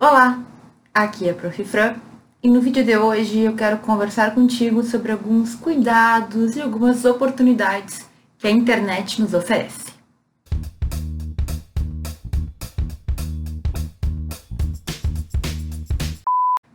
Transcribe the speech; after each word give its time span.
Olá, 0.00 0.44
aqui 0.94 1.26
é 1.26 1.32
a 1.32 1.34
Prof. 1.34 1.64
Fran 1.64 1.96
e 2.40 2.48
no 2.48 2.60
vídeo 2.60 2.84
de 2.84 2.96
hoje 2.96 3.40
eu 3.40 3.56
quero 3.56 3.78
conversar 3.78 4.32
contigo 4.32 4.84
sobre 4.84 5.10
alguns 5.10 5.56
cuidados 5.56 6.54
e 6.54 6.60
algumas 6.60 7.04
oportunidades 7.04 8.08
que 8.38 8.46
a 8.46 8.50
internet 8.52 9.20
nos 9.20 9.34
oferece. 9.34 9.92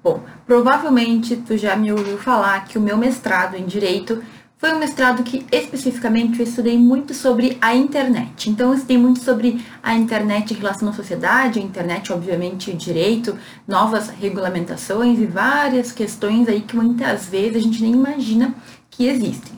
Bom, 0.03 0.21
provavelmente 0.45 1.37
tu 1.37 1.57
já 1.57 1.77
me 1.77 1.93
ouviu 1.93 2.17
falar 2.17 2.65
que 2.65 2.77
o 2.77 2.81
meu 2.81 2.97
mestrado 2.97 3.55
em 3.55 3.65
Direito 3.65 4.21
foi 4.63 4.73
um 4.73 4.79
mestrado 4.79 5.23
que 5.23 5.45
especificamente 5.51 6.39
eu 6.39 6.45
estudei 6.45 6.77
muito 6.77 7.13
sobre 7.13 7.57
a 7.59 7.75
internet. 7.75 8.49
Então 8.49 8.69
eu 8.69 8.75
estudei 8.75 8.97
muito 8.97 9.19
sobre 9.19 9.61
a 9.83 9.93
internet 9.93 10.53
em 10.53 10.57
relação 10.57 10.87
à 10.87 10.93
sociedade, 10.93 11.59
a 11.59 11.61
internet, 11.61 12.13
obviamente, 12.13 12.71
o 12.71 12.73
direito, 12.73 13.37
novas 13.67 14.07
regulamentações 14.07 15.19
e 15.19 15.25
várias 15.25 15.91
questões 15.91 16.47
aí 16.47 16.61
que 16.61 16.77
muitas 16.77 17.25
vezes 17.25 17.57
a 17.57 17.59
gente 17.59 17.81
nem 17.81 17.91
imagina 17.91 18.55
que 18.89 19.05
existem. 19.05 19.51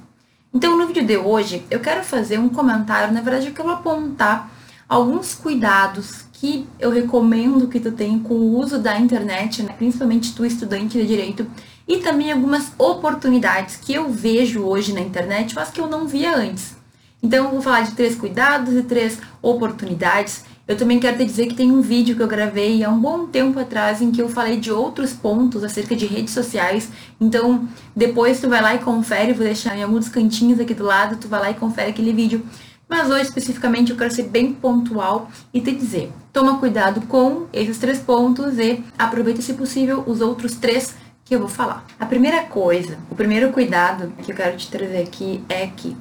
Então 0.51 0.75
no 0.75 0.87
vídeo 0.87 1.05
de 1.05 1.17
hoje 1.17 1.63
eu 1.69 1.79
quero 1.79 2.03
fazer 2.03 2.39
um 2.39 2.49
comentário, 2.49 3.13
na 3.13 3.21
verdade 3.21 3.45
eu 3.45 3.53
quero 3.53 3.69
apontar 3.69 4.49
alguns 4.89 5.35
cuidados 5.35 6.25
que 6.33 6.67
eu 6.79 6.89
recomendo 6.89 7.67
que 7.67 7.79
tu 7.79 7.91
tenha 7.91 8.17
com 8.21 8.33
o 8.33 8.57
uso 8.57 8.79
da 8.79 8.99
internet, 8.99 9.61
né? 9.61 9.75
principalmente 9.77 10.33
tu 10.33 10.43
estudante 10.43 10.97
de 10.97 11.05
direito, 11.05 11.45
e 11.87 11.97
também 11.97 12.31
algumas 12.31 12.71
oportunidades 12.77 13.77
que 13.77 13.93
eu 13.93 14.09
vejo 14.09 14.63
hoje 14.63 14.93
na 14.93 15.01
internet, 15.01 15.53
mas 15.53 15.69
que 15.69 15.79
eu 15.79 15.87
não 15.87 16.07
via 16.07 16.35
antes. 16.35 16.75
Então 17.21 17.45
eu 17.45 17.51
vou 17.51 17.61
falar 17.61 17.81
de 17.81 17.91
três 17.91 18.15
cuidados 18.15 18.73
e 18.73 18.83
três 18.83 19.19
oportunidades. 19.41 20.43
Eu 20.67 20.75
também 20.75 20.99
quero 20.99 21.17
te 21.17 21.25
dizer 21.25 21.47
que 21.47 21.55
tem 21.55 21.71
um 21.71 21.81
vídeo 21.81 22.15
que 22.15 22.21
eu 22.21 22.27
gravei 22.27 22.83
há 22.83 22.89
um 22.89 22.99
bom 22.99 23.27
tempo 23.27 23.59
atrás 23.59 24.01
em 24.01 24.11
que 24.11 24.21
eu 24.21 24.27
falei 24.27 24.57
de 24.57 24.71
outros 24.71 25.13
pontos 25.13 25.63
acerca 25.63 25.95
de 25.95 26.05
redes 26.05 26.33
sociais. 26.33 26.89
Então, 27.21 27.67
depois 27.95 28.39
tu 28.39 28.49
vai 28.49 28.61
lá 28.61 28.75
e 28.75 28.79
confere, 28.79 29.33
vou 29.33 29.45
deixar 29.45 29.77
em 29.77 29.83
alguns 29.83 30.09
cantinhos 30.09 30.59
aqui 30.59 30.73
do 30.73 30.83
lado, 30.83 31.17
tu 31.17 31.27
vai 31.27 31.39
lá 31.39 31.51
e 31.51 31.53
confere 31.53 31.91
aquele 31.91 32.13
vídeo. 32.13 32.43
Mas 32.87 33.09
hoje 33.09 33.23
especificamente 33.23 33.91
eu 33.91 33.97
quero 33.97 34.13
ser 34.13 34.23
bem 34.23 34.53
pontual 34.53 35.29
e 35.53 35.59
te 35.59 35.71
dizer: 35.71 36.11
toma 36.31 36.59
cuidado 36.59 37.01
com 37.07 37.47
esses 37.51 37.79
três 37.79 37.99
pontos 37.99 38.59
e 38.59 38.83
aproveita, 38.97 39.41
se 39.41 39.53
possível, 39.53 40.03
os 40.05 40.21
outros 40.21 40.55
três 40.55 40.95
que 41.25 41.35
eu 41.35 41.39
vou 41.39 41.49
falar. 41.49 41.83
A 41.99 42.05
primeira 42.05 42.43
coisa, 42.43 42.97
o 43.09 43.15
primeiro 43.15 43.51
cuidado 43.51 44.13
que 44.23 44.31
eu 44.31 44.35
quero 44.35 44.55
te 44.55 44.69
trazer 44.69 44.99
aqui 44.99 45.43
é 45.49 45.67
que 45.67 45.97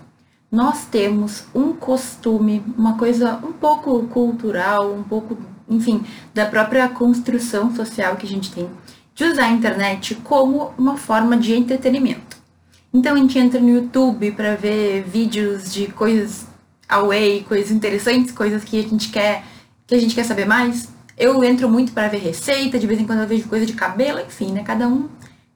nós 0.52 0.84
temos 0.84 1.46
um 1.52 1.72
costume, 1.72 2.62
uma 2.78 2.96
coisa 2.96 3.40
um 3.42 3.52
pouco 3.52 4.06
cultural, 4.06 4.92
um 4.92 5.02
pouco, 5.02 5.36
enfim, 5.68 6.04
da 6.32 6.46
própria 6.46 6.88
construção 6.88 7.74
social 7.74 8.14
que 8.16 8.26
a 8.26 8.28
gente 8.28 8.52
tem, 8.52 8.70
de 9.14 9.24
usar 9.24 9.46
a 9.46 9.50
internet 9.50 10.14
como 10.16 10.72
uma 10.76 10.96
forma 10.96 11.36
de 11.36 11.54
entretenimento. 11.54 12.36
Então 12.92 13.16
a 13.16 13.18
gente 13.18 13.36
entra 13.36 13.58
no 13.58 13.70
YouTube 13.70 14.30
para 14.32 14.54
ver 14.54 15.02
vídeos 15.02 15.72
de 15.72 15.88
coisas 15.88 16.46
away, 16.88 17.44
coisas 17.48 17.72
interessantes, 17.72 18.30
coisas 18.30 18.62
que 18.62 18.78
a 18.78 18.82
gente 18.82 19.08
quer, 19.08 19.42
que 19.86 19.94
a 19.94 19.98
gente 19.98 20.14
quer 20.14 20.24
saber 20.24 20.44
mais. 20.44 20.88
Eu 21.18 21.42
entro 21.42 21.68
muito 21.68 21.92
para 21.92 22.08
ver 22.08 22.18
receita, 22.18 22.78
de 22.78 22.86
vez 22.86 23.00
em 23.00 23.06
quando 23.06 23.20
eu 23.20 23.26
vejo 23.26 23.48
coisa 23.48 23.66
de 23.66 23.72
cabelo, 23.72 24.20
enfim, 24.20 24.52
né? 24.52 24.62
Cada 24.64 24.86
um 24.86 25.08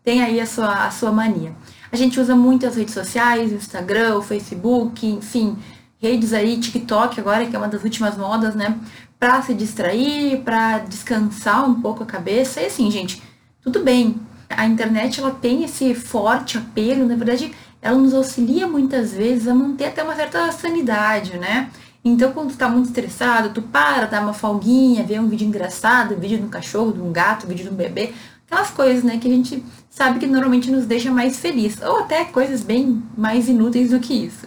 tem 0.08 0.22
aí 0.22 0.40
a 0.40 0.46
sua, 0.46 0.86
a 0.86 0.90
sua 0.90 1.12
mania. 1.12 1.52
A 1.92 1.96
gente 1.96 2.18
usa 2.18 2.34
muito 2.34 2.66
as 2.66 2.76
redes 2.76 2.94
sociais, 2.94 3.52
Instagram, 3.52 4.16
o 4.16 4.22
Facebook, 4.22 5.06
enfim, 5.06 5.54
redes 5.98 6.32
aí, 6.32 6.58
TikTok 6.58 7.20
agora, 7.20 7.44
que 7.44 7.54
é 7.54 7.58
uma 7.58 7.68
das 7.68 7.84
últimas 7.84 8.16
modas, 8.16 8.54
né? 8.54 8.78
Pra 9.20 9.42
se 9.42 9.52
distrair, 9.52 10.38
pra 10.38 10.78
descansar 10.78 11.68
um 11.68 11.82
pouco 11.82 12.04
a 12.04 12.06
cabeça. 12.06 12.62
E 12.62 12.64
assim, 12.64 12.90
gente, 12.90 13.22
tudo 13.60 13.84
bem. 13.84 14.18
A 14.48 14.64
internet, 14.64 15.20
ela 15.20 15.30
tem 15.30 15.62
esse 15.62 15.94
forte 15.94 16.56
apelo, 16.56 17.06
na 17.06 17.14
verdade, 17.14 17.52
ela 17.82 17.98
nos 17.98 18.14
auxilia 18.14 18.66
muitas 18.66 19.12
vezes 19.12 19.46
a 19.46 19.54
manter 19.54 19.88
até 19.88 20.02
uma 20.02 20.16
certa 20.16 20.50
sanidade, 20.52 21.36
né? 21.36 21.68
Então, 22.02 22.32
quando 22.32 22.52
tu 22.52 22.56
tá 22.56 22.66
muito 22.66 22.86
estressado, 22.86 23.50
tu 23.50 23.60
para, 23.60 24.06
dá 24.06 24.22
uma 24.22 24.32
folguinha, 24.32 25.04
vê 25.04 25.18
um 25.18 25.28
vídeo 25.28 25.46
engraçado, 25.46 26.16
vídeo 26.16 26.38
de 26.38 26.44
um 26.44 26.48
cachorro, 26.48 26.94
de 26.94 27.00
um 27.02 27.12
gato, 27.12 27.46
vídeo 27.46 27.64
de 27.64 27.70
um 27.70 27.76
bebê, 27.76 28.14
aquelas 28.48 28.70
coisas, 28.70 29.04
né, 29.04 29.18
que 29.18 29.28
a 29.28 29.30
gente 29.30 29.62
sabe 29.90 30.18
que 30.18 30.26
normalmente 30.26 30.70
nos 30.70 30.86
deixa 30.86 31.10
mais 31.10 31.38
feliz, 31.38 31.80
ou 31.82 32.00
até 32.00 32.24
coisas 32.24 32.62
bem 32.62 33.02
mais 33.16 33.48
inúteis 33.48 33.90
do 33.90 34.00
que 34.00 34.14
isso. 34.14 34.46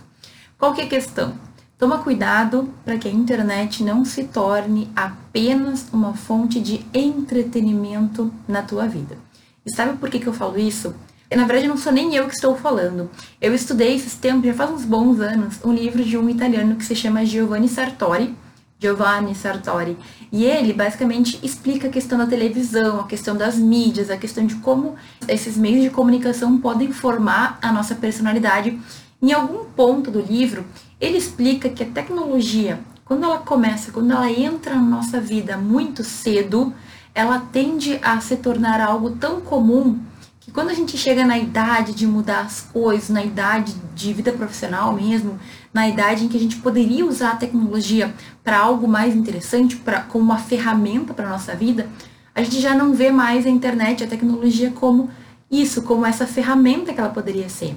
Qual 0.58 0.74
que 0.74 0.82
é 0.82 0.86
a 0.86 0.90
questão? 0.90 1.34
Toma 1.78 2.00
cuidado 2.00 2.70
para 2.84 2.98
que 2.98 3.08
a 3.08 3.12
internet 3.12 3.84
não 3.84 4.06
se 4.06 4.26
torne 4.26 4.90
apenas 4.96 5.88
uma 5.92 6.14
fonte 6.14 6.60
de 6.60 6.86
entretenimento 6.94 8.32
na 8.48 8.62
tua 8.62 8.88
vida. 8.88 9.18
E 9.66 9.76
sabe 9.76 9.98
por 9.98 10.10
que, 10.10 10.20
que 10.20 10.28
eu 10.28 10.34
falo 10.34 10.60
isso? 10.60 10.94
Na 11.36 11.46
verdade, 11.46 11.68
não 11.68 11.78
sou 11.78 11.94
nem 11.94 12.14
eu 12.14 12.28
que 12.28 12.36
estou 12.36 12.56
falando. 12.58 13.10
Eu 13.40 13.56
estudei 13.56 13.96
esses 13.96 14.16
tempos, 14.16 14.46
já 14.46 14.54
faz 14.54 14.70
uns 14.70 14.86
bons 14.86 15.20
anos, 15.20 15.60
um 15.64 15.74
livro 15.74 16.04
de 16.04 16.18
um 16.18 16.30
italiano 16.30 16.76
que 16.76 16.86
se 16.86 16.96
chama 16.96 17.26
Giovanni 17.26 17.70
Sartori, 17.70 18.36
Giovanni 18.82 19.36
Sartori. 19.36 19.96
E 20.32 20.44
ele 20.44 20.74
basicamente 20.74 21.40
explica 21.44 21.88
a 21.88 21.92
questão 21.92 22.18
da 22.18 22.26
televisão, 22.26 23.02
a 23.02 23.08
questão 23.08 23.38
das 23.38 23.56
mídias, 23.56 24.10
a 24.10 24.18
questão 24.18 24.46
de 24.46 24.56
como 24.56 24.96
esses 25.28 25.56
meios 25.56 25.84
de 25.84 25.92
comunicação 25.92 26.58
podem 26.58 26.92
formar 26.92 27.60
a 27.62 27.72
nossa 27.72 27.94
personalidade. 27.94 28.80
Em 29.22 29.32
algum 29.32 29.66
ponto 29.66 30.10
do 30.10 30.20
livro, 30.20 30.66
ele 31.00 31.18
explica 31.18 31.70
que 31.70 31.84
a 31.84 31.90
tecnologia, 31.90 32.80
quando 33.06 33.24
ela 33.24 33.38
começa, 33.38 33.92
quando 33.92 34.12
ela 34.12 34.32
entra 34.32 34.74
na 34.74 34.82
nossa 34.82 35.22
vida 35.22 35.58
muito 35.58 36.04
cedo, 36.04 36.74
ela 37.14 37.40
tende 37.52 38.00
a 38.02 38.20
se 38.20 38.38
tornar 38.38 38.82
algo 38.82 39.12
tão 39.12 39.42
comum 39.42 40.00
que 40.40 40.50
quando 40.50 40.70
a 40.70 40.74
gente 40.74 40.98
chega 40.98 41.24
na 41.24 41.38
idade 41.38 41.94
de 41.94 42.08
mudar 42.08 42.42
as 42.42 42.62
coisas, 42.62 43.10
na 43.10 43.24
idade 43.24 43.76
de 43.94 44.12
vida 44.12 44.32
profissional 44.32 44.92
mesmo, 44.94 45.40
na 45.74 45.88
idade 45.88 46.26
em 46.26 46.28
que 46.28 46.38
a 46.38 46.40
gente 46.40 46.58
poderia 46.58 47.06
usar 47.06 47.32
a 47.32 47.36
tecnologia 47.36 48.14
para 48.44 48.60
algo 48.60 48.88
mais 48.88 49.16
interessante, 49.16 49.76
pra, 49.78 50.02
como 50.02 50.24
uma 50.24 50.38
ferramenta 50.38 51.14
para 51.14 51.28
a 51.28 51.32
nossa 51.32 51.56
vida, 51.56 51.88
a 52.34 52.44
gente 52.44 52.60
já 52.60 52.74
não 52.74 52.94
vê 52.94 53.12
mais 53.12 53.46
a 53.46 53.50
internet, 53.50 54.04
a 54.04 54.08
tecnologia 54.08 54.72
como 54.72 55.10
isso, 55.50 55.82
como 55.82 56.06
essa 56.06 56.26
ferramenta 56.26 56.94
que 56.94 57.00
ela 57.00 57.10
poderia 57.10 57.50
ser. 57.50 57.76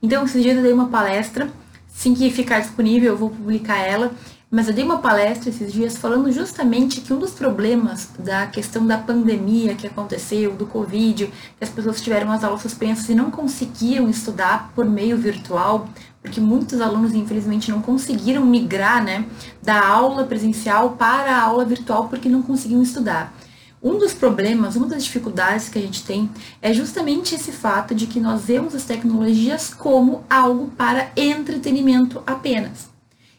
Então, 0.00 0.24
esses 0.24 0.42
dias 0.42 0.56
eu 0.56 0.62
dei 0.62 0.72
uma 0.72 0.88
palestra, 0.88 1.50
assim 1.92 2.14
que 2.14 2.30
ficar 2.30 2.60
disponível 2.60 3.12
eu 3.12 3.18
vou 3.18 3.30
publicar 3.30 3.78
ela, 3.78 4.12
mas 4.50 4.66
eu 4.66 4.72
dei 4.72 4.82
uma 4.82 4.98
palestra 4.98 5.50
esses 5.50 5.70
dias 5.70 5.98
falando 5.98 6.32
justamente 6.32 7.02
que 7.02 7.12
um 7.12 7.18
dos 7.18 7.32
problemas 7.32 8.10
da 8.18 8.46
questão 8.46 8.86
da 8.86 8.96
pandemia 8.96 9.74
que 9.74 9.86
aconteceu, 9.86 10.54
do 10.54 10.64
Covid, 10.64 11.26
que 11.26 11.64
as 11.64 11.68
pessoas 11.68 12.00
tiveram 12.00 12.32
as 12.32 12.42
aulas 12.42 12.62
suspensas 12.62 13.08
e 13.10 13.14
não 13.14 13.30
conseguiam 13.30 14.08
estudar 14.08 14.72
por 14.74 14.86
meio 14.86 15.18
virtual, 15.18 15.86
porque 16.28 16.40
muitos 16.42 16.80
alunos, 16.82 17.14
infelizmente, 17.14 17.70
não 17.70 17.80
conseguiram 17.80 18.44
migrar 18.44 19.02
né, 19.02 19.24
da 19.62 19.82
aula 19.82 20.24
presencial 20.24 20.90
para 20.90 21.34
a 21.34 21.42
aula 21.42 21.64
virtual 21.64 22.06
porque 22.06 22.28
não 22.28 22.42
conseguiam 22.42 22.82
estudar. 22.82 23.34
Um 23.82 23.96
dos 23.96 24.12
problemas, 24.12 24.76
uma 24.76 24.86
das 24.86 25.04
dificuldades 25.04 25.68
que 25.70 25.78
a 25.78 25.82
gente 25.82 26.04
tem 26.04 26.28
é 26.60 26.74
justamente 26.74 27.34
esse 27.34 27.50
fato 27.50 27.94
de 27.94 28.06
que 28.06 28.20
nós 28.20 28.44
vemos 28.44 28.74
as 28.74 28.84
tecnologias 28.84 29.72
como 29.72 30.22
algo 30.28 30.70
para 30.76 31.10
entretenimento 31.16 32.22
apenas. 32.26 32.88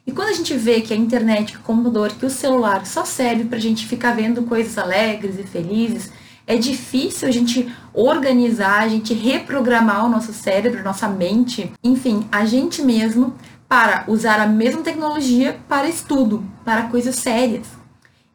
E 0.08 0.12
quando 0.12 0.30
a 0.30 0.34
gente 0.34 0.56
vê 0.56 0.82
que 0.82 0.94
a 0.94 0.98
internet, 0.98 1.52
que 1.52 1.60
o 1.60 1.64
computador, 1.64 2.12
que 2.14 2.26
o 2.26 2.30
celular 2.30 2.88
só 2.88 3.06
serve 3.06 3.44
para 3.44 3.58
a 3.58 3.62
gente 3.62 3.86
ficar 3.86 4.16
vendo 4.16 4.42
coisas 4.44 4.78
alegres 4.78 5.38
e 5.38 5.44
felizes, 5.44 6.10
é 6.50 6.58
difícil 6.58 7.28
a 7.28 7.32
gente 7.32 7.72
organizar, 7.94 8.80
a 8.80 8.88
gente 8.88 9.14
reprogramar 9.14 10.04
o 10.04 10.10
nosso 10.10 10.34
cérebro, 10.34 10.84
nossa 10.84 11.08
mente, 11.08 11.72
enfim, 11.84 12.28
a 12.32 12.44
gente 12.44 12.82
mesmo 12.82 13.36
para 13.68 14.04
usar 14.08 14.40
a 14.40 14.48
mesma 14.48 14.82
tecnologia 14.82 15.60
para 15.70 15.88
estudo, 15.88 16.44
para 16.66 16.88
coisas 16.88 17.18
sérias. 17.18 17.68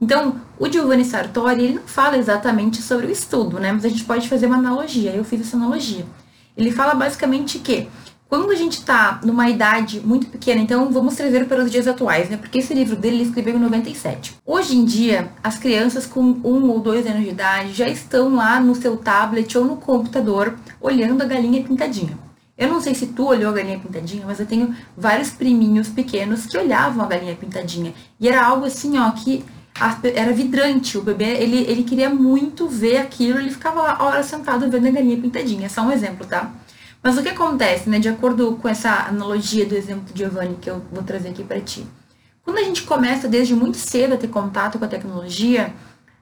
Então, 0.00 0.40
o 0.60 0.70
Giovanni 0.70 1.04
Sartori, 1.04 1.64
ele 1.64 1.74
não 1.74 1.88
fala 1.88 2.16
exatamente 2.16 2.80
sobre 2.80 3.06
o 3.06 3.10
estudo, 3.10 3.58
né? 3.58 3.72
Mas 3.72 3.84
a 3.84 3.88
gente 3.88 4.04
pode 4.04 4.28
fazer 4.28 4.46
uma 4.46 4.58
analogia. 4.58 5.10
Eu 5.10 5.24
fiz 5.24 5.40
essa 5.40 5.56
analogia. 5.56 6.06
Ele 6.56 6.70
fala 6.70 6.94
basicamente 6.94 7.58
que 7.58 7.88
quando 8.34 8.50
a 8.50 8.56
gente 8.56 8.78
está 8.78 9.20
numa 9.22 9.48
idade 9.48 10.00
muito 10.00 10.26
pequena, 10.26 10.60
então 10.60 10.90
vamos 10.90 11.14
trazer 11.14 11.46
para 11.46 11.62
os 11.62 11.70
dias 11.70 11.86
atuais, 11.86 12.28
né? 12.28 12.36
Porque 12.36 12.58
esse 12.58 12.74
livro 12.74 12.96
dele 12.96 13.18
ele 13.18 13.24
escreveu 13.26 13.54
em 13.54 13.60
97. 13.60 14.34
Hoje 14.44 14.76
em 14.76 14.84
dia, 14.84 15.30
as 15.40 15.56
crianças 15.56 16.04
com 16.04 16.20
um 16.20 16.68
ou 16.68 16.80
dois 16.80 17.06
anos 17.06 17.22
de 17.22 17.28
idade 17.28 17.72
já 17.72 17.88
estão 17.88 18.34
lá 18.34 18.58
no 18.58 18.74
seu 18.74 18.96
tablet 18.96 19.56
ou 19.56 19.64
no 19.64 19.76
computador 19.76 20.56
olhando 20.80 21.22
a 21.22 21.26
galinha 21.26 21.62
pintadinha. 21.62 22.18
Eu 22.58 22.66
não 22.66 22.80
sei 22.80 22.92
se 22.96 23.06
tu 23.06 23.24
olhou 23.28 23.50
a 23.50 23.54
galinha 23.54 23.78
pintadinha, 23.78 24.24
mas 24.26 24.40
eu 24.40 24.46
tenho 24.46 24.74
vários 24.96 25.30
priminhos 25.30 25.88
pequenos 25.88 26.44
que 26.44 26.58
olhavam 26.58 27.04
a 27.04 27.08
galinha 27.08 27.36
pintadinha. 27.36 27.94
E 28.18 28.28
era 28.28 28.44
algo 28.44 28.66
assim, 28.66 28.98
ó, 28.98 29.12
que 29.12 29.44
era 30.12 30.32
vidrante. 30.32 30.98
O 30.98 31.02
bebê, 31.02 31.36
ele, 31.40 31.58
ele 31.68 31.84
queria 31.84 32.10
muito 32.10 32.66
ver 32.66 32.96
aquilo, 32.96 33.38
ele 33.38 33.50
ficava 33.50 33.80
lá 33.80 34.02
hora 34.02 34.24
sentado 34.24 34.68
vendo 34.68 34.88
a 34.88 34.90
galinha 34.90 35.16
pintadinha. 35.18 35.66
É 35.66 35.68
só 35.68 35.82
um 35.82 35.92
exemplo, 35.92 36.26
tá? 36.26 36.50
Mas 37.04 37.18
o 37.18 37.22
que 37.22 37.28
acontece, 37.28 37.90
né, 37.90 37.98
de 37.98 38.08
acordo 38.08 38.56
com 38.56 38.66
essa 38.66 39.08
analogia 39.08 39.66
do 39.66 39.76
exemplo 39.76 40.10
de 40.14 40.20
Giovanni 40.20 40.56
que 40.58 40.70
eu 40.70 40.82
vou 40.90 41.02
trazer 41.02 41.28
aqui 41.28 41.44
para 41.44 41.60
ti? 41.60 41.86
Quando 42.42 42.56
a 42.56 42.62
gente 42.62 42.84
começa 42.84 43.28
desde 43.28 43.54
muito 43.54 43.76
cedo 43.76 44.14
a 44.14 44.16
ter 44.16 44.28
contato 44.28 44.78
com 44.78 44.86
a 44.86 44.88
tecnologia, 44.88 45.74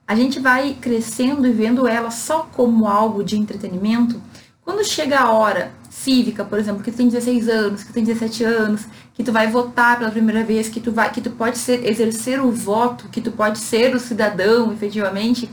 a 0.05 0.13
gente 0.13 0.41
vai 0.41 0.73
crescendo 0.73 1.47
e 1.47 1.53
vendo 1.53 1.87
ela 1.87 2.11
só 2.11 2.49
como 2.51 2.85
algo 2.85 3.23
de 3.23 3.37
entretenimento. 3.37 4.21
Quando 4.61 4.83
chega 4.83 5.21
a 5.21 5.31
hora 5.31 5.71
cívica, 5.89 6.43
por 6.43 6.59
exemplo, 6.59 6.83
que 6.83 6.91
tu 6.91 6.97
tem 6.97 7.07
16 7.07 7.47
anos, 7.47 7.83
que 7.83 7.87
tu 7.87 7.93
tem 7.93 8.03
17 8.03 8.43
anos, 8.43 8.85
que 9.13 9.23
tu 9.23 9.31
vai 9.31 9.47
votar 9.47 9.97
pela 9.97 10.11
primeira 10.11 10.43
vez, 10.43 10.67
que 10.67 10.81
tu 10.81 10.91
vai, 10.91 11.09
que 11.13 11.21
tu 11.21 11.31
pode 11.31 11.59
ser, 11.59 11.87
exercer 11.89 12.41
o 12.41 12.51
voto, 12.51 13.07
que 13.07 13.21
tu 13.21 13.31
pode 13.31 13.57
ser 13.59 13.95
o 13.95 13.99
cidadão, 14.01 14.73
efetivamente, 14.73 15.49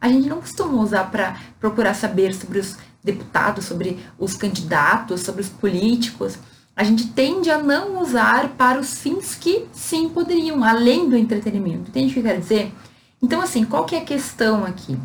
a 0.00 0.08
gente 0.08 0.28
não 0.28 0.40
costuma 0.40 0.82
usar 0.82 1.08
para 1.08 1.36
procurar 1.60 1.94
saber 1.94 2.34
sobre 2.34 2.58
os 2.58 2.76
deputados, 3.02 3.64
sobre 3.64 3.98
os 4.18 4.34
candidatos, 4.34 5.22
sobre 5.22 5.40
os 5.40 5.48
políticos. 5.48 6.38
A 6.74 6.84
gente 6.84 7.08
tende 7.08 7.50
a 7.50 7.58
não 7.58 8.00
usar 8.00 8.50
para 8.50 8.80
os 8.80 8.98
fins 8.98 9.34
que 9.34 9.66
sim 9.72 10.08
poderiam, 10.08 10.64
além 10.64 11.08
do 11.08 11.16
entretenimento. 11.16 11.90
Entende 11.90 12.10
o 12.10 12.12
que 12.14 12.18
eu 12.20 12.24
quero 12.24 12.40
dizer? 12.40 12.72
Então, 13.20 13.40
assim, 13.40 13.64
qual 13.64 13.84
que 13.84 13.94
é 13.94 13.98
a 13.98 14.04
questão 14.04 14.64
aqui? 14.64 14.98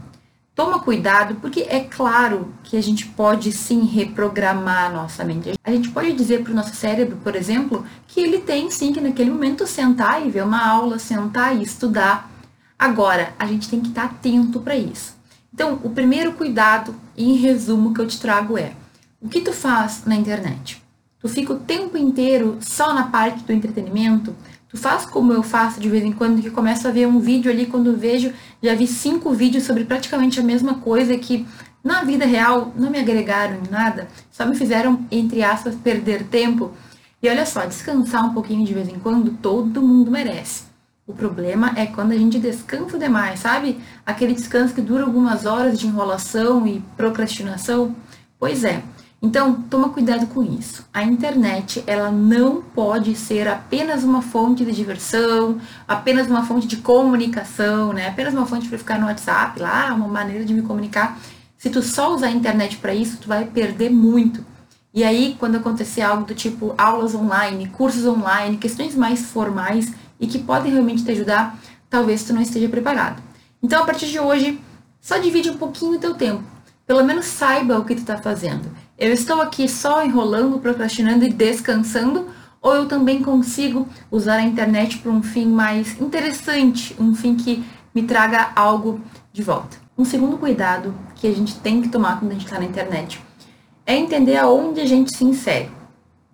Toma 0.56 0.80
cuidado, 0.80 1.36
porque 1.36 1.68
é 1.70 1.82
claro 1.82 2.52
que 2.64 2.78
a 2.78 2.82
gente 2.82 3.06
pode 3.06 3.52
sim 3.52 3.86
reprogramar 3.86 4.86
a 4.86 4.90
nossa 4.90 5.24
mente. 5.24 5.54
A 5.64 5.72
gente 5.72 5.90
pode 5.90 6.14
dizer 6.14 6.42
para 6.42 6.52
o 6.52 6.56
nosso 6.56 6.74
cérebro, 6.74 7.18
por 7.18 7.36
exemplo, 7.36 7.86
que 8.08 8.20
ele 8.20 8.40
tem 8.40 8.72
sim 8.72 8.92
que 8.92 9.02
naquele 9.02 9.30
momento 9.30 9.68
sentar 9.68 10.26
e 10.26 10.32
ver 10.32 10.44
uma 10.44 10.66
aula, 10.66 10.98
sentar 10.98 11.56
e 11.56 11.62
estudar. 11.62 12.32
Agora, 12.80 13.34
a 13.38 13.46
gente 13.46 13.70
tem 13.70 13.82
que 13.82 13.90
estar 13.90 14.06
atento 14.06 14.60
para 14.60 14.76
isso. 14.76 15.17
Então, 15.58 15.80
o 15.84 15.90
primeiro 15.90 16.34
cuidado, 16.34 16.94
em 17.18 17.34
resumo, 17.34 17.92
que 17.92 18.00
eu 18.00 18.06
te 18.06 18.22
trago 18.22 18.60
é: 18.60 18.74
o 19.20 19.28
que 19.28 19.42
tu 19.42 19.52
faz 19.52 20.04
na 20.06 20.16
internet? 20.16 20.80
Tu 21.20 21.28
fica 21.28 21.52
o 21.52 21.58
tempo 21.58 21.98
inteiro 21.98 22.60
só 22.62 22.94
na 22.94 23.08
parte 23.08 23.44
do 23.44 23.52
entretenimento? 23.52 24.36
Tu 24.70 24.78
faz 24.78 25.08
como 25.08 25.34
eu 25.34 25.42
faço 25.42 25.80
de 25.80 25.90
vez 25.90 26.04
em 26.04 26.12
quando, 26.12 26.44
que 26.44 26.52
começo 26.52 26.88
a 26.88 26.92
ver 26.92 27.08
um 27.08 27.18
vídeo 27.18 27.50
ali, 27.50 27.66
quando 27.66 27.98
vejo, 27.98 28.32
já 28.62 28.76
vi 28.76 28.86
cinco 28.86 29.32
vídeos 29.32 29.64
sobre 29.64 29.84
praticamente 29.84 30.40
a 30.40 30.44
mesma 30.44 30.76
coisa 30.76 31.18
que 31.18 31.44
na 31.84 32.04
vida 32.04 32.28
real 32.28 32.72
não 32.76 32.92
me 32.92 33.00
agregaram 33.00 33.56
em 33.56 33.72
nada, 33.72 34.08
só 34.30 34.46
me 34.46 34.56
fizeram, 34.56 35.08
entre 35.10 35.42
aspas, 35.42 35.74
perder 35.74 36.28
tempo. 36.28 36.72
E 37.20 37.28
olha 37.28 37.48
só, 37.48 37.66
descansar 37.66 38.24
um 38.24 38.34
pouquinho 38.36 38.64
de 38.64 38.76
vez 38.76 38.88
em 38.88 39.00
quando, 39.00 39.32
todo 39.42 39.82
mundo 39.82 40.12
merece. 40.12 40.66
O 41.08 41.14
problema 41.14 41.72
é 41.78 41.86
quando 41.86 42.12
a 42.12 42.18
gente 42.18 42.38
descansa 42.38 43.00
demais, 43.00 43.40
sabe? 43.40 43.80
Aquele 44.06 44.34
descanso 44.34 44.74
que 44.74 44.82
dura 44.82 45.06
algumas 45.06 45.46
horas 45.46 45.80
de 45.80 45.88
enrolação 45.88 46.68
e 46.68 46.84
procrastinação. 46.98 47.96
Pois 48.38 48.66
é, 48.66 48.84
então, 49.22 49.54
toma 49.54 49.88
cuidado 49.88 50.28
com 50.28 50.44
isso. 50.44 50.86
A 50.94 51.04
internet, 51.04 51.82
ela 51.88 52.12
não 52.12 52.62
pode 52.62 53.16
ser 53.16 53.48
apenas 53.48 54.04
uma 54.04 54.22
fonte 54.22 54.66
de 54.66 54.74
diversão, 54.74 55.62
apenas 55.88 56.28
uma 56.28 56.46
fonte 56.46 56.68
de 56.68 56.76
comunicação, 56.76 57.94
né? 57.94 58.10
Apenas 58.10 58.34
uma 58.34 58.46
fonte 58.46 58.68
para 58.68 58.78
ficar 58.78 59.00
no 59.00 59.08
WhatsApp, 59.08 59.62
lá, 59.62 59.94
uma 59.94 60.10
maneira 60.10 60.44
de 60.44 60.54
me 60.54 60.62
comunicar. 60.62 61.18
Se 61.58 61.70
tu 61.70 61.82
só 61.82 62.14
usar 62.14 62.28
a 62.28 62.32
internet 62.32 62.78
para 62.78 62.94
isso, 62.94 63.18
tu 63.18 63.30
vai 63.30 63.46
perder 63.46 63.90
muito. 63.90 64.46
E 64.94 65.06
aí, 65.06 65.38
quando 65.40 65.56
acontecer 65.56 66.02
algo 66.02 66.26
do 66.26 66.36
tipo 66.36 66.76
aulas 66.78 67.16
online, 67.16 67.68
cursos 67.70 68.06
online, 68.06 68.58
questões 68.58 68.94
mais 68.94 69.22
formais 69.22 69.94
e 70.20 70.28
que 70.28 70.40
podem 70.40 70.72
realmente 70.72 71.04
te 71.04 71.12
ajudar, 71.12 71.58
talvez 71.90 72.24
tu 72.24 72.34
não 72.34 72.42
esteja 72.42 72.68
preparado. 72.70 73.22
Então, 73.62 73.84
a 73.84 73.86
partir 73.86 74.08
de 74.08 74.20
hoje, 74.20 74.60
só 75.00 75.18
divide 75.18 75.50
um 75.50 75.58
pouquinho 75.58 75.94
o 75.94 76.00
teu 76.00 76.14
tempo. 76.16 76.44
Pelo 76.86 77.04
menos 77.04 77.26
saiba 77.26 77.78
o 77.78 77.86
que 77.86 77.96
tu 77.96 78.00
está 78.00 78.18
fazendo. 78.18 78.72
Eu 78.98 79.12
estou 79.12 79.42
aqui 79.42 79.68
só 79.68 80.04
enrolando, 80.04 80.60
procrastinando 80.60 81.26
e 81.26 81.30
descansando, 81.30 82.28
ou 82.62 82.74
eu 82.74 82.88
também 82.88 83.22
consigo 83.22 83.88
usar 84.10 84.36
a 84.36 84.44
internet 84.44 84.98
para 84.98 85.12
um 85.12 85.22
fim 85.22 85.48
mais 85.48 86.00
interessante, 86.00 86.96
um 87.00 87.14
fim 87.14 87.36
que 87.36 87.64
me 87.94 88.04
traga 88.04 88.52
algo 88.56 89.02
de 89.32 89.44
volta. 89.44 89.78
Um 89.98 90.06
segundo 90.06 90.38
cuidado 90.38 90.94
que 91.16 91.28
a 91.28 91.34
gente 91.34 91.60
tem 91.60 91.82
que 91.82 91.90
tomar 91.90 92.20
quando 92.20 92.32
a 92.32 92.34
gente 92.36 92.46
está 92.46 92.60
na 92.60 92.66
internet 92.66 93.22
é 93.86 93.96
entender 93.96 94.38
aonde 94.38 94.82
a 94.82 94.86
gente 94.86 95.16
se 95.16 95.24
insere. 95.24 95.72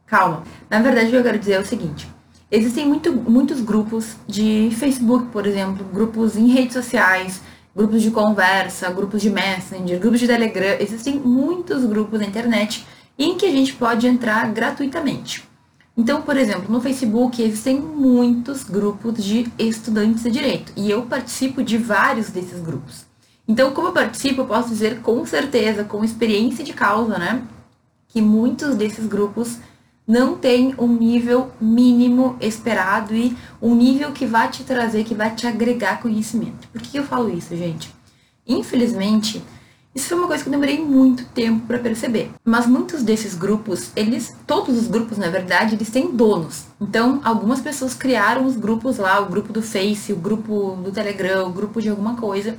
Calma. 0.06 0.44
Na 0.70 0.80
verdade, 0.80 1.08
o 1.08 1.10
que 1.12 1.16
eu 1.16 1.24
quero 1.24 1.40
dizer 1.40 1.54
é 1.54 1.60
o 1.60 1.66
seguinte: 1.66 2.08
existem 2.54 2.86
muito, 2.86 3.12
muitos 3.12 3.60
grupos 3.62 4.16
de 4.28 4.70
Facebook, 4.78 5.26
por 5.32 5.48
exemplo, 5.48 5.84
grupos 5.92 6.38
em 6.38 6.48
redes 6.50 6.74
sociais, 6.74 7.42
grupos 7.76 8.04
de 8.04 8.12
conversa, 8.12 8.92
grupos 8.92 9.24
de 9.24 9.32
Messenger, 9.32 10.00
grupos 10.00 10.20
de 10.20 10.28
Telegram. 10.28 10.78
Existem 10.80 11.16
muitos 11.16 11.84
grupos 11.84 12.20
na 12.20 12.28
internet 12.28 12.86
em 13.18 13.36
que 13.36 13.48
a 13.48 13.52
gente 13.52 13.74
pode 13.74 14.06
entrar 14.06 14.52
gratuitamente. 14.54 15.44
Então, 15.98 16.22
por 16.22 16.38
exemplo, 16.38 16.72
no 16.72 16.80
Facebook 16.80 17.42
existem 17.42 17.80
muitos 17.80 18.64
grupos 18.64 19.24
de 19.24 19.52
estudantes 19.58 20.24
de 20.24 20.30
direito 20.30 20.72
e 20.76 20.92
eu 20.92 21.04
participo 21.04 21.64
de 21.64 21.78
vários 21.78 22.30
desses 22.30 22.60
grupos. 22.60 23.06
Então, 23.48 23.72
como 23.72 23.88
eu 23.88 23.92
participo, 23.92 24.42
eu 24.42 24.46
posso 24.46 24.70
dizer 24.70 25.02
com 25.02 25.26
certeza, 25.26 25.84
com 25.84 26.04
experiência 26.04 26.64
de 26.64 26.74
causa, 26.74 27.18
né, 27.18 27.42
que 28.08 28.22
muitos 28.22 28.76
desses 28.76 29.08
grupos 29.08 29.58
não 30.08 30.36
tem 30.36 30.76
um 30.78 30.88
nível 30.88 31.52
mínimo 31.60 32.36
esperado 32.42 33.16
e 33.16 33.36
um 33.62 33.74
nível 33.74 34.12
que 34.12 34.26
vai 34.26 34.50
te 34.50 34.64
trazer, 34.64 35.04
que 35.04 35.16
vai 35.16 35.34
te 35.34 35.48
agregar 35.48 36.02
conhecimento. 36.02 36.68
Por 36.68 36.82
que 36.82 36.98
eu 36.98 37.04
falo 37.04 37.30
isso, 37.30 37.56
gente? 37.56 37.94
Infelizmente, 38.46 39.42
isso 39.96 40.08
foi 40.10 40.18
uma 40.18 40.28
coisa 40.28 40.44
que 40.44 40.50
eu 40.50 40.52
demorei 40.52 40.84
muito 40.84 41.24
tempo 41.26 41.68
para 41.68 41.78
perceber. 41.78 42.32
Mas 42.44 42.66
muitos 42.66 43.04
desses 43.04 43.36
grupos, 43.36 43.92
eles, 43.96 44.36
todos 44.48 44.76
os 44.78 44.88
grupos, 44.88 45.18
na 45.18 45.30
verdade, 45.30 45.76
eles 45.76 45.90
têm 45.90 46.12
donos. 46.12 46.66
Então, 46.82 47.22
algumas 47.24 47.62
pessoas 47.62 47.94
criaram 47.94 48.46
os 48.46 48.58
grupos 48.58 48.98
lá, 48.98 49.20
o 49.22 49.28
grupo 49.28 49.54
do 49.54 49.62
Face, 49.62 50.12
o 50.12 50.18
grupo 50.18 50.78
do 50.84 50.92
Telegram, 50.92 51.48
o 51.48 51.54
grupo 51.54 51.80
de 51.80 51.90
alguma 51.90 52.16
coisa. 52.16 52.58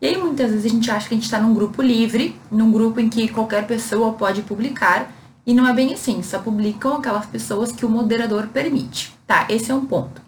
E 0.00 0.06
aí 0.06 0.16
muitas 0.16 0.52
vezes 0.52 0.66
a 0.66 0.68
gente 0.68 0.88
acha 0.90 1.08
que 1.08 1.14
a 1.14 1.16
gente 1.16 1.24
está 1.24 1.40
num 1.40 1.52
grupo 1.52 1.82
livre, 1.82 2.36
num 2.50 2.70
grupo 2.70 3.00
em 3.00 3.08
que 3.08 3.26
qualquer 3.26 3.66
pessoa 3.66 4.12
pode 4.12 4.42
publicar. 4.42 5.12
E 5.48 5.54
não 5.54 5.66
é 5.66 5.72
bem 5.72 5.94
assim, 5.94 6.22
só 6.22 6.38
publicam 6.38 6.98
aquelas 6.98 7.24
pessoas 7.24 7.72
que 7.72 7.86
o 7.86 7.88
moderador 7.88 8.48
permite. 8.48 9.14
Tá, 9.26 9.46
esse 9.48 9.70
é 9.70 9.74
um 9.74 9.86
ponto. 9.86 10.20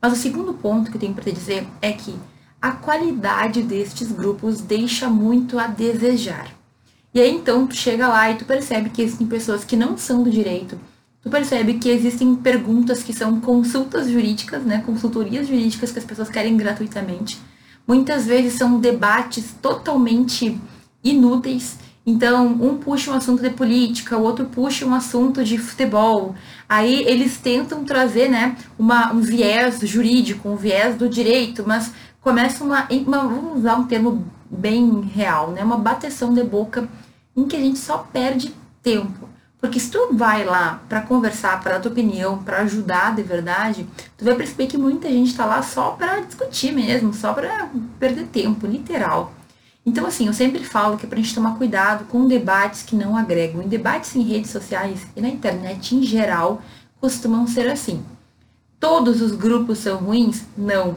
Mas 0.00 0.12
o 0.12 0.16
segundo 0.16 0.54
ponto 0.54 0.88
que 0.88 0.96
eu 0.96 1.00
tenho 1.00 1.14
para 1.14 1.24
te 1.24 1.32
dizer 1.32 1.66
é 1.82 1.90
que 1.90 2.14
a 2.62 2.70
qualidade 2.70 3.60
destes 3.60 4.12
grupos 4.12 4.60
deixa 4.60 5.10
muito 5.10 5.58
a 5.58 5.66
desejar. 5.66 6.54
E 7.12 7.20
aí 7.20 7.34
então 7.34 7.66
tu 7.66 7.74
chega 7.74 8.06
lá 8.06 8.30
e 8.30 8.36
tu 8.36 8.44
percebe 8.44 8.90
que 8.90 9.02
existem 9.02 9.26
pessoas 9.26 9.64
que 9.64 9.74
não 9.74 9.98
são 9.98 10.22
do 10.22 10.30
direito, 10.30 10.78
tu 11.20 11.28
percebe 11.28 11.74
que 11.74 11.88
existem 11.88 12.36
perguntas 12.36 13.02
que 13.02 13.12
são 13.12 13.40
consultas 13.40 14.08
jurídicas, 14.08 14.62
né, 14.62 14.84
consultorias 14.86 15.48
jurídicas 15.48 15.90
que 15.90 15.98
as 15.98 16.04
pessoas 16.04 16.28
querem 16.28 16.56
gratuitamente. 16.56 17.36
Muitas 17.84 18.26
vezes 18.26 18.52
são 18.52 18.78
debates 18.78 19.56
totalmente 19.60 20.56
inúteis 21.02 21.87
então, 22.08 22.46
um 22.46 22.78
puxa 22.78 23.10
um 23.10 23.14
assunto 23.14 23.42
de 23.42 23.50
política, 23.50 24.16
o 24.16 24.22
outro 24.22 24.46
puxa 24.46 24.86
um 24.86 24.94
assunto 24.94 25.44
de 25.44 25.58
futebol. 25.58 26.34
Aí 26.66 27.02
eles 27.02 27.36
tentam 27.36 27.84
trazer, 27.84 28.30
né, 28.30 28.56
uma, 28.78 29.12
um 29.12 29.20
viés 29.20 29.78
jurídico, 29.82 30.48
um 30.48 30.56
viés 30.56 30.96
do 30.96 31.06
direito, 31.06 31.64
mas 31.66 31.92
começa 32.22 32.64
uma, 32.64 32.88
uma, 32.90 33.18
vamos 33.18 33.58
usar 33.58 33.76
um 33.76 33.84
termo 33.84 34.26
bem 34.50 35.02
real, 35.02 35.50
né, 35.50 35.62
uma 35.62 35.76
bateção 35.76 36.32
de 36.32 36.42
boca 36.42 36.88
em 37.36 37.44
que 37.44 37.54
a 37.54 37.60
gente 37.60 37.78
só 37.78 37.98
perde 37.98 38.54
tempo. 38.82 39.28
Porque 39.60 39.78
se 39.78 39.90
tu 39.90 40.08
vai 40.12 40.46
lá 40.46 40.80
para 40.88 41.02
conversar, 41.02 41.60
para 41.60 41.74
dar 41.74 41.80
tua 41.80 41.92
opinião, 41.92 42.38
para 42.38 42.62
ajudar 42.62 43.14
de 43.14 43.22
verdade, 43.22 43.86
tu 44.16 44.24
vai 44.24 44.34
perceber 44.34 44.66
que 44.66 44.78
muita 44.78 45.10
gente 45.10 45.32
está 45.32 45.44
lá 45.44 45.60
só 45.60 45.90
para 45.90 46.20
discutir 46.20 46.72
mesmo, 46.72 47.12
só 47.12 47.34
para 47.34 47.68
perder 48.00 48.28
tempo, 48.28 48.66
literal. 48.66 49.34
Então, 49.88 50.04
assim, 50.04 50.26
eu 50.26 50.34
sempre 50.34 50.62
falo 50.62 50.98
que 50.98 51.06
é 51.06 51.08
pra 51.08 51.16
gente 51.16 51.34
tomar 51.34 51.56
cuidado 51.56 52.04
com 52.08 52.28
debates 52.28 52.82
que 52.82 52.94
não 52.94 53.16
agregam. 53.16 53.62
E 53.62 53.66
debates 53.66 54.14
em 54.14 54.20
redes 54.22 54.50
sociais 54.50 55.06
e 55.16 55.20
na 55.22 55.28
internet 55.28 55.96
em 55.96 56.02
geral 56.02 56.60
costumam 57.00 57.46
ser 57.46 57.66
assim. 57.70 58.04
Todos 58.78 59.22
os 59.22 59.32
grupos 59.32 59.78
são 59.78 59.96
ruins? 59.96 60.42
Não. 60.58 60.96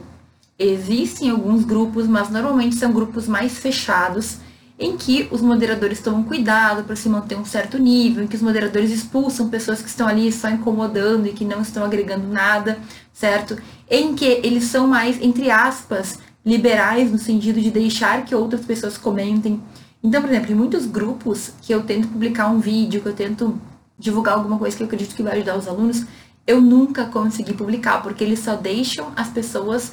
Existem 0.58 1.30
alguns 1.30 1.64
grupos, 1.64 2.06
mas 2.06 2.28
normalmente 2.28 2.76
são 2.76 2.92
grupos 2.92 3.26
mais 3.26 3.58
fechados, 3.58 4.36
em 4.78 4.94
que 4.94 5.26
os 5.30 5.40
moderadores 5.40 6.02
tomam 6.02 6.22
cuidado 6.22 6.84
para 6.84 6.94
se 6.94 7.08
manter 7.08 7.38
um 7.38 7.46
certo 7.46 7.78
nível, 7.78 8.22
em 8.22 8.26
que 8.26 8.36
os 8.36 8.42
moderadores 8.42 8.90
expulsam 8.90 9.48
pessoas 9.48 9.80
que 9.80 9.88
estão 9.88 10.06
ali 10.06 10.30
só 10.30 10.50
incomodando 10.50 11.26
e 11.26 11.32
que 11.32 11.46
não 11.46 11.62
estão 11.62 11.82
agregando 11.82 12.26
nada, 12.28 12.78
certo? 13.10 13.56
Em 13.88 14.14
que 14.14 14.26
eles 14.26 14.64
são 14.64 14.86
mais, 14.86 15.18
entre 15.22 15.50
aspas, 15.50 16.18
liberais 16.44 17.10
no 17.10 17.18
sentido 17.18 17.60
de 17.60 17.70
deixar 17.70 18.24
que 18.24 18.34
outras 18.34 18.64
pessoas 18.64 18.98
comentem. 18.98 19.60
Então, 20.02 20.20
por 20.20 20.30
exemplo, 20.30 20.52
em 20.52 20.54
muitos 20.54 20.86
grupos 20.86 21.52
que 21.62 21.72
eu 21.72 21.82
tento 21.82 22.08
publicar 22.08 22.48
um 22.48 22.58
vídeo, 22.58 23.00
que 23.00 23.08
eu 23.08 23.14
tento 23.14 23.60
divulgar 23.98 24.34
alguma 24.34 24.58
coisa 24.58 24.76
que 24.76 24.82
eu 24.82 24.86
acredito 24.86 25.14
que 25.14 25.22
vai 25.22 25.36
ajudar 25.36 25.56
os 25.56 25.68
alunos, 25.68 26.04
eu 26.46 26.60
nunca 26.60 27.04
consegui 27.04 27.52
publicar, 27.52 28.02
porque 28.02 28.24
eles 28.24 28.40
só 28.40 28.56
deixam 28.56 29.12
as 29.14 29.28
pessoas 29.28 29.92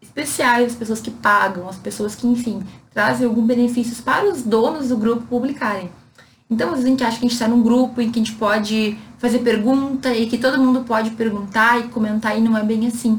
especiais, 0.00 0.72
as 0.72 0.78
pessoas 0.78 1.00
que 1.00 1.10
pagam, 1.10 1.68
as 1.68 1.76
pessoas 1.76 2.14
que, 2.14 2.26
enfim, 2.26 2.62
trazem 2.92 3.26
algum 3.26 3.42
benefícios 3.42 4.00
para 4.00 4.30
os 4.30 4.42
donos 4.42 4.88
do 4.88 4.96
grupo 4.96 5.22
publicarem. 5.22 5.90
Então, 6.50 6.68
às 6.68 6.74
vezes 6.74 6.86
a 6.86 6.90
gente 6.90 7.04
acha 7.04 7.18
que 7.18 7.24
a 7.24 7.28
gente 7.28 7.32
está 7.32 7.48
num 7.48 7.62
grupo 7.62 8.00
em 8.00 8.10
que 8.10 8.20
a 8.20 8.22
gente 8.22 8.36
pode 8.36 8.96
fazer 9.18 9.38
pergunta 9.38 10.14
e 10.14 10.26
que 10.26 10.38
todo 10.38 10.62
mundo 10.62 10.82
pode 10.82 11.10
perguntar 11.10 11.80
e 11.80 11.88
comentar, 11.88 12.38
e 12.38 12.40
não 12.40 12.56
é 12.56 12.62
bem 12.62 12.86
assim. 12.86 13.18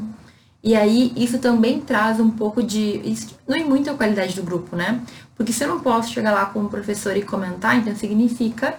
E 0.62 0.74
aí 0.74 1.12
isso 1.16 1.38
também 1.38 1.80
traz 1.80 2.18
um 2.18 2.30
pouco 2.30 2.62
de. 2.62 3.00
Isso 3.04 3.36
diminui 3.46 3.68
muito 3.68 3.90
a 3.90 3.94
qualidade 3.94 4.34
do 4.34 4.42
grupo, 4.42 4.74
né? 4.74 5.00
Porque 5.36 5.52
se 5.52 5.64
eu 5.64 5.68
não 5.68 5.80
posso 5.80 6.12
chegar 6.12 6.32
lá 6.32 6.46
como 6.46 6.68
professor 6.68 7.16
e 7.16 7.22
comentar, 7.22 7.76
então 7.78 7.94
significa 7.94 8.76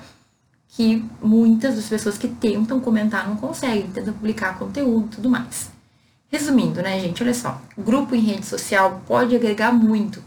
que 0.67 1.03
muitas 1.21 1.75
das 1.75 1.87
pessoas 1.87 2.17
que 2.17 2.27
tentam 2.27 2.79
comentar 2.79 3.27
não 3.27 3.35
conseguem, 3.37 3.87
tentam 3.87 4.13
publicar 4.13 4.59
conteúdo 4.59 5.05
e 5.05 5.15
tudo 5.15 5.29
mais. 5.29 5.71
Resumindo, 6.31 6.81
né, 6.81 6.99
gente, 6.99 7.23
olha 7.23 7.33
só, 7.33 7.59
grupo 7.75 8.13
em 8.13 8.19
rede 8.19 8.45
social 8.45 9.01
pode 9.07 9.35
agregar 9.35 9.71
muito. 9.71 10.23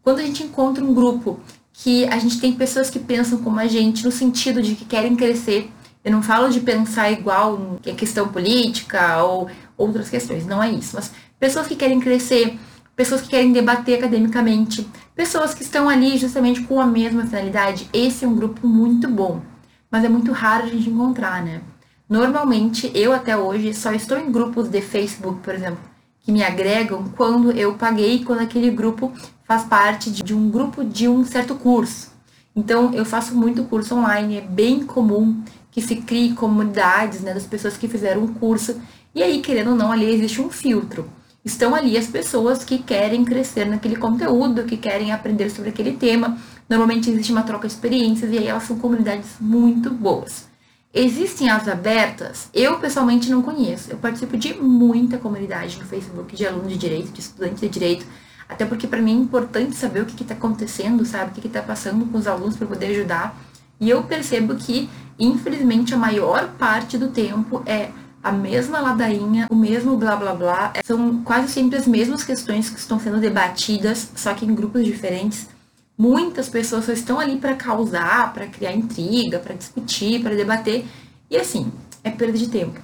Quando 0.00 0.20
a 0.20 0.22
gente 0.22 0.44
encontra 0.44 0.84
um 0.84 0.94
grupo 0.94 1.40
que 1.72 2.04
a 2.06 2.18
gente 2.18 2.38
tem 2.38 2.52
pessoas 2.52 2.90
que 2.90 2.98
pensam 2.98 3.38
como 3.38 3.58
a 3.58 3.66
gente, 3.66 4.04
no 4.04 4.12
sentido 4.12 4.62
de 4.62 4.76
que 4.76 4.84
querem 4.84 5.16
crescer, 5.16 5.70
eu 6.04 6.12
não 6.12 6.22
falo 6.22 6.48
de 6.48 6.60
pensar 6.60 7.10
igual 7.10 7.80
em 7.84 7.94
questão 7.94 8.28
política 8.28 9.22
ou 9.24 9.48
outras 9.82 10.08
questões, 10.08 10.46
não 10.46 10.62
é 10.62 10.70
isso, 10.70 10.94
mas 10.94 11.12
pessoas 11.38 11.66
que 11.66 11.76
querem 11.76 12.00
crescer, 12.00 12.58
pessoas 12.96 13.20
que 13.20 13.28
querem 13.28 13.52
debater 13.52 13.98
academicamente, 13.98 14.86
pessoas 15.14 15.54
que 15.54 15.62
estão 15.62 15.88
ali 15.88 16.16
justamente 16.16 16.62
com 16.62 16.80
a 16.80 16.86
mesma 16.86 17.26
finalidade, 17.26 17.88
esse 17.92 18.24
é 18.24 18.28
um 18.28 18.34
grupo 18.34 18.66
muito 18.66 19.08
bom, 19.08 19.42
mas 19.90 20.04
é 20.04 20.08
muito 20.08 20.32
raro 20.32 20.64
a 20.64 20.68
gente 20.68 20.88
encontrar, 20.88 21.42
né? 21.42 21.60
Normalmente, 22.08 22.90
eu 22.94 23.12
até 23.12 23.36
hoje 23.36 23.72
só 23.72 23.92
estou 23.92 24.18
em 24.18 24.30
grupos 24.30 24.68
de 24.68 24.82
Facebook, 24.82 25.40
por 25.40 25.54
exemplo, 25.54 25.80
que 26.20 26.30
me 26.30 26.42
agregam 26.42 27.04
quando 27.16 27.50
eu 27.52 27.74
paguei, 27.74 28.22
quando 28.24 28.40
aquele 28.40 28.70
grupo 28.70 29.12
faz 29.44 29.64
parte 29.64 30.10
de 30.10 30.34
um 30.34 30.50
grupo 30.50 30.84
de 30.84 31.08
um 31.08 31.24
certo 31.24 31.54
curso. 31.54 32.12
Então, 32.54 32.92
eu 32.92 33.04
faço 33.04 33.34
muito 33.34 33.64
curso 33.64 33.94
online, 33.94 34.36
é 34.36 34.40
bem 34.42 34.84
comum 34.84 35.42
que 35.70 35.80
se 35.80 35.96
crie 35.96 36.34
comunidades 36.34 37.22
né, 37.22 37.32
das 37.32 37.46
pessoas 37.46 37.78
que 37.78 37.88
fizeram 37.88 38.24
o 38.24 38.34
curso. 38.34 38.78
E 39.14 39.22
aí, 39.22 39.40
querendo 39.42 39.70
ou 39.70 39.76
não, 39.76 39.92
ali 39.92 40.06
existe 40.06 40.40
um 40.40 40.48
filtro. 40.48 41.08
Estão 41.44 41.74
ali 41.74 41.98
as 41.98 42.06
pessoas 42.06 42.64
que 42.64 42.78
querem 42.78 43.24
crescer 43.24 43.66
naquele 43.66 43.96
conteúdo, 43.96 44.64
que 44.64 44.76
querem 44.76 45.12
aprender 45.12 45.50
sobre 45.50 45.70
aquele 45.70 45.92
tema. 45.92 46.38
Normalmente 46.68 47.10
existe 47.10 47.32
uma 47.32 47.42
troca 47.42 47.66
de 47.66 47.74
experiências 47.74 48.32
e 48.32 48.38
aí 48.38 48.46
elas 48.46 48.62
são 48.62 48.78
comunidades 48.78 49.28
muito 49.40 49.90
boas. 49.90 50.46
Existem 50.94 51.50
as 51.50 51.66
abertas? 51.68 52.48
Eu 52.54 52.78
pessoalmente 52.78 53.30
não 53.30 53.42
conheço. 53.42 53.90
Eu 53.90 53.96
participo 53.96 54.36
de 54.36 54.54
muita 54.54 55.18
comunidade 55.18 55.78
no 55.78 55.84
Facebook 55.84 56.36
de 56.36 56.46
alunos 56.46 56.70
de 56.70 56.78
direito, 56.78 57.10
de 57.10 57.20
estudantes 57.20 57.60
de 57.60 57.68
direito, 57.68 58.06
até 58.48 58.64
porque 58.64 58.86
para 58.86 59.02
mim 59.02 59.12
é 59.12 59.22
importante 59.22 59.74
saber 59.74 60.02
o 60.02 60.06
que 60.06 60.22
está 60.22 60.34
acontecendo, 60.34 61.04
sabe? 61.04 61.30
O 61.30 61.40
que 61.40 61.46
está 61.46 61.62
passando 61.62 62.06
com 62.06 62.18
os 62.18 62.26
alunos 62.26 62.56
para 62.56 62.66
poder 62.66 62.86
ajudar. 62.86 63.36
E 63.80 63.90
eu 63.90 64.04
percebo 64.04 64.54
que, 64.54 64.88
infelizmente, 65.18 65.92
a 65.92 65.96
maior 65.96 66.50
parte 66.58 66.96
do 66.96 67.08
tempo 67.08 67.62
é 67.66 67.90
a 68.22 68.30
mesma 68.30 68.80
ladainha, 68.80 69.48
o 69.50 69.54
mesmo 69.54 69.96
blá 69.96 70.14
blá 70.14 70.34
blá. 70.34 70.72
São 70.84 71.22
quase 71.22 71.48
sempre 71.48 71.76
as 71.76 71.86
mesmas 71.86 72.22
questões 72.22 72.70
que 72.70 72.78
estão 72.78 73.00
sendo 73.00 73.18
debatidas, 73.20 74.10
só 74.14 74.32
que 74.32 74.46
em 74.46 74.54
grupos 74.54 74.84
diferentes. 74.84 75.48
Muitas 75.98 76.48
pessoas 76.48 76.84
só 76.84 76.92
estão 76.92 77.18
ali 77.18 77.36
para 77.36 77.54
causar, 77.54 78.32
para 78.32 78.46
criar 78.46 78.72
intriga, 78.72 79.38
para 79.38 79.54
discutir, 79.54 80.22
para 80.22 80.34
debater. 80.34 80.84
E 81.28 81.36
assim, 81.36 81.70
é 82.04 82.10
perda 82.10 82.38
de 82.38 82.48
tempo. 82.48 82.80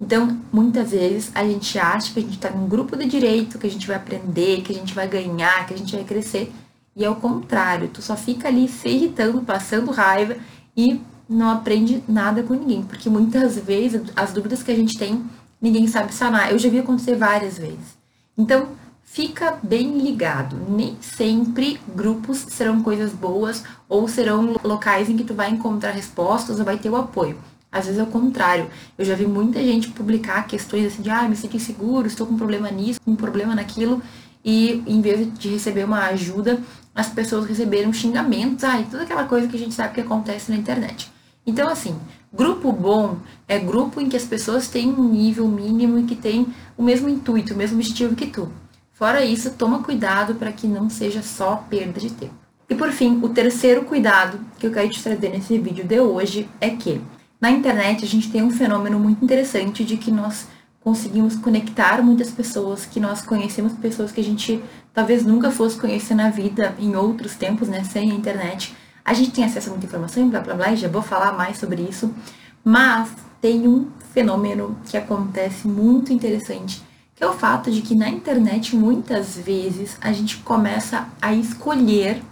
Então, 0.00 0.40
muitas 0.52 0.92
vezes 0.92 1.30
a 1.34 1.44
gente 1.44 1.78
acha 1.78 2.12
que 2.12 2.20
a 2.20 2.22
gente 2.22 2.36
está 2.36 2.50
num 2.50 2.68
grupo 2.68 2.96
de 2.96 3.06
direito, 3.06 3.58
que 3.58 3.66
a 3.66 3.70
gente 3.70 3.86
vai 3.86 3.96
aprender, 3.96 4.62
que 4.62 4.72
a 4.72 4.74
gente 4.74 4.94
vai 4.94 5.08
ganhar, 5.08 5.66
que 5.66 5.74
a 5.74 5.76
gente 5.76 5.94
vai 5.94 6.04
crescer. 6.04 6.52
E 6.94 7.04
é 7.04 7.10
o 7.10 7.16
contrário, 7.16 7.88
tu 7.88 8.00
só 8.00 8.16
fica 8.16 8.48
ali 8.48 8.68
se 8.68 8.88
irritando, 8.88 9.42
passando 9.42 9.90
raiva 9.90 10.36
e 10.76 11.00
não 11.28 11.50
aprende 11.50 12.02
nada 12.08 12.42
com 12.42 12.54
ninguém. 12.54 12.82
Porque 12.82 13.10
muitas 13.10 13.58
vezes 13.58 14.02
as 14.16 14.32
dúvidas 14.32 14.62
que 14.62 14.70
a 14.70 14.76
gente 14.76 14.96
tem, 14.96 15.24
ninguém 15.60 15.86
sabe 15.86 16.14
sanar. 16.14 16.50
Eu 16.50 16.58
já 16.58 16.68
vi 16.68 16.78
acontecer 16.78 17.14
várias 17.16 17.58
vezes. 17.58 17.98
Então, 18.36 18.68
fica 19.02 19.58
bem 19.62 19.98
ligado. 19.98 20.56
Nem 20.68 20.96
sempre 21.00 21.80
grupos 21.94 22.38
serão 22.48 22.82
coisas 22.82 23.12
boas 23.12 23.64
ou 23.88 24.06
serão 24.06 24.56
locais 24.62 25.08
em 25.08 25.16
que 25.16 25.24
tu 25.24 25.34
vai 25.34 25.50
encontrar 25.50 25.90
respostas 25.90 26.58
ou 26.58 26.64
vai 26.64 26.78
ter 26.78 26.90
o 26.90 26.96
apoio. 26.96 27.36
Às 27.70 27.84
vezes 27.84 28.00
é 28.00 28.02
o 28.02 28.06
contrário. 28.06 28.70
Eu 28.96 29.04
já 29.04 29.14
vi 29.14 29.26
muita 29.26 29.62
gente 29.62 29.88
publicar 29.88 30.46
questões 30.46 30.86
assim 30.86 31.02
de, 31.02 31.10
ah, 31.10 31.28
me 31.28 31.36
senti 31.36 31.60
seguro, 31.60 32.06
estou 32.06 32.26
com 32.26 32.34
um 32.34 32.38
problema 32.38 32.70
nisso, 32.70 33.00
com 33.04 33.10
um 33.10 33.16
problema 33.16 33.54
naquilo, 33.54 34.02
e 34.42 34.82
em 34.86 35.02
vez 35.02 35.30
de 35.38 35.50
receber 35.50 35.84
uma 35.84 36.06
ajuda, 36.06 36.60
as 36.94 37.08
pessoas 37.10 37.46
receberam 37.46 37.92
xingamentos, 37.92 38.64
ah, 38.64 38.80
e 38.80 38.84
toda 38.84 39.02
aquela 39.02 39.24
coisa 39.24 39.46
que 39.48 39.56
a 39.56 39.58
gente 39.58 39.74
sabe 39.74 39.94
que 39.94 40.00
acontece 40.00 40.50
na 40.50 40.56
internet. 40.56 41.12
Então, 41.48 41.66
assim, 41.66 41.98
grupo 42.30 42.70
bom 42.70 43.16
é 43.48 43.58
grupo 43.58 44.02
em 44.02 44.08
que 44.10 44.18
as 44.18 44.24
pessoas 44.26 44.68
têm 44.68 44.90
um 44.90 45.08
nível 45.08 45.48
mínimo 45.48 45.98
e 45.98 46.02
que 46.02 46.14
tem 46.14 46.46
o 46.76 46.82
mesmo 46.82 47.08
intuito, 47.08 47.54
o 47.54 47.56
mesmo 47.56 47.78
objetivo 47.78 48.14
que 48.14 48.26
tu. 48.26 48.52
Fora 48.92 49.24
isso, 49.24 49.52
toma 49.52 49.82
cuidado 49.82 50.34
para 50.34 50.52
que 50.52 50.66
não 50.66 50.90
seja 50.90 51.22
só 51.22 51.56
perda 51.56 51.98
de 51.98 52.10
tempo. 52.10 52.34
E 52.68 52.74
por 52.74 52.90
fim, 52.92 53.18
o 53.22 53.30
terceiro 53.30 53.86
cuidado 53.86 54.38
que 54.58 54.66
eu 54.66 54.70
quero 54.70 54.90
te 54.90 55.02
trazer 55.02 55.30
nesse 55.30 55.58
vídeo 55.58 55.86
de 55.86 55.98
hoje 55.98 56.46
é 56.60 56.68
que 56.68 57.00
na 57.40 57.50
internet 57.50 58.04
a 58.04 58.08
gente 58.08 58.30
tem 58.30 58.42
um 58.42 58.50
fenômeno 58.50 59.00
muito 59.00 59.24
interessante 59.24 59.82
de 59.86 59.96
que 59.96 60.10
nós 60.10 60.48
conseguimos 60.82 61.34
conectar 61.34 62.02
muitas 62.02 62.30
pessoas, 62.30 62.84
que 62.84 63.00
nós 63.00 63.22
conhecemos 63.22 63.72
pessoas 63.72 64.12
que 64.12 64.20
a 64.20 64.24
gente 64.24 64.62
talvez 64.92 65.24
nunca 65.24 65.50
fosse 65.50 65.80
conhecer 65.80 66.14
na 66.14 66.28
vida 66.28 66.74
em 66.78 66.94
outros 66.94 67.36
tempos, 67.36 67.68
né, 67.68 67.84
sem 67.84 68.10
a 68.10 68.14
internet. 68.14 68.76
A 69.08 69.14
gente 69.14 69.30
tem 69.30 69.44
acesso 69.44 69.68
a 69.68 69.70
muita 69.70 69.86
informação, 69.86 70.28
blá 70.28 70.40
blá 70.40 70.54
blá, 70.54 70.72
e 70.72 70.76
já 70.76 70.88
vou 70.88 71.02
falar 71.02 71.32
mais 71.32 71.58
sobre 71.58 71.82
isso, 71.82 72.14
mas 72.62 73.10
tem 73.40 73.66
um 73.66 73.88
fenômeno 74.12 74.76
que 74.86 74.96
acontece 74.96 75.66
muito 75.66 76.12
interessante 76.12 76.86
que 77.18 77.24
é 77.24 77.28
o 77.28 77.32
fato 77.32 77.68
de 77.68 77.82
que 77.82 77.96
na 77.96 78.08
internet 78.08 78.76
muitas 78.76 79.36
vezes 79.36 79.98
a 80.00 80.12
gente 80.12 80.36
começa 80.36 81.08
a 81.20 81.34
escolher 81.34 82.22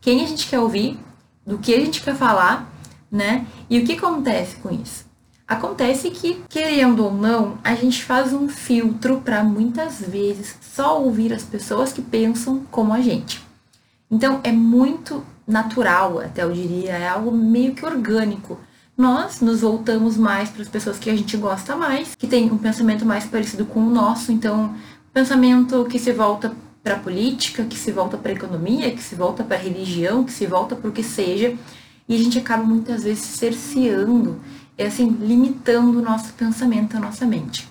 quem 0.00 0.24
a 0.24 0.26
gente 0.26 0.48
quer 0.48 0.58
ouvir, 0.58 0.98
do 1.44 1.58
que 1.58 1.74
a 1.74 1.78
gente 1.78 2.00
quer 2.00 2.14
falar, 2.14 2.72
né? 3.12 3.46
E 3.68 3.78
o 3.78 3.84
que 3.84 3.92
acontece 3.92 4.56
com 4.56 4.70
isso? 4.70 5.04
Acontece 5.46 6.10
que, 6.10 6.42
querendo 6.48 7.04
ou 7.04 7.12
não, 7.12 7.58
a 7.62 7.74
gente 7.74 8.02
faz 8.02 8.32
um 8.32 8.48
filtro 8.48 9.20
para 9.20 9.44
muitas 9.44 10.00
vezes 10.00 10.56
só 10.62 10.98
ouvir 11.02 11.34
as 11.34 11.42
pessoas 11.42 11.92
que 11.92 12.00
pensam 12.00 12.64
como 12.70 12.94
a 12.94 13.00
gente. 13.02 13.42
Então 14.10 14.40
é 14.42 14.52
muito 14.52 15.22
natural, 15.50 16.20
até 16.20 16.42
eu 16.42 16.52
diria, 16.52 16.92
é 16.92 17.08
algo 17.08 17.30
meio 17.32 17.74
que 17.74 17.84
orgânico 17.84 18.58
nós 19.00 19.40
nos 19.40 19.62
voltamos 19.62 20.18
mais 20.18 20.50
para 20.50 20.60
as 20.60 20.68
pessoas 20.68 20.98
que 20.98 21.08
a 21.08 21.16
gente 21.16 21.34
gosta 21.38 21.74
mais, 21.74 22.14
que 22.14 22.26
tem 22.26 22.52
um 22.52 22.58
pensamento 22.58 23.06
mais 23.06 23.24
parecido 23.24 23.64
com 23.64 23.80
o 23.80 23.90
nosso, 23.90 24.30
então, 24.30 24.74
pensamento 25.10 25.86
que 25.86 25.98
se 25.98 26.12
volta 26.12 26.54
para 26.82 26.96
a 26.96 26.98
política, 26.98 27.64
que 27.64 27.78
se 27.78 27.90
volta 27.90 28.18
para 28.18 28.30
a 28.30 28.34
economia, 28.34 28.90
que 28.90 29.02
se 29.02 29.14
volta 29.14 29.42
para 29.42 29.56
a 29.56 29.60
religião, 29.60 30.22
que 30.22 30.32
se 30.32 30.46
volta 30.46 30.76
para 30.76 30.90
o 30.90 30.92
que 30.92 31.02
seja, 31.02 31.56
e 32.06 32.14
a 32.14 32.18
gente 32.18 32.38
acaba 32.38 32.62
muitas 32.62 33.04
vezes 33.04 33.24
cerceando, 33.24 34.38
é 34.76 34.86
assim, 34.86 35.08
limitando 35.08 35.98
o 35.98 36.02
nosso 36.02 36.34
pensamento, 36.34 36.94
a 36.94 37.00
nossa 37.00 37.24
mente. 37.24 37.66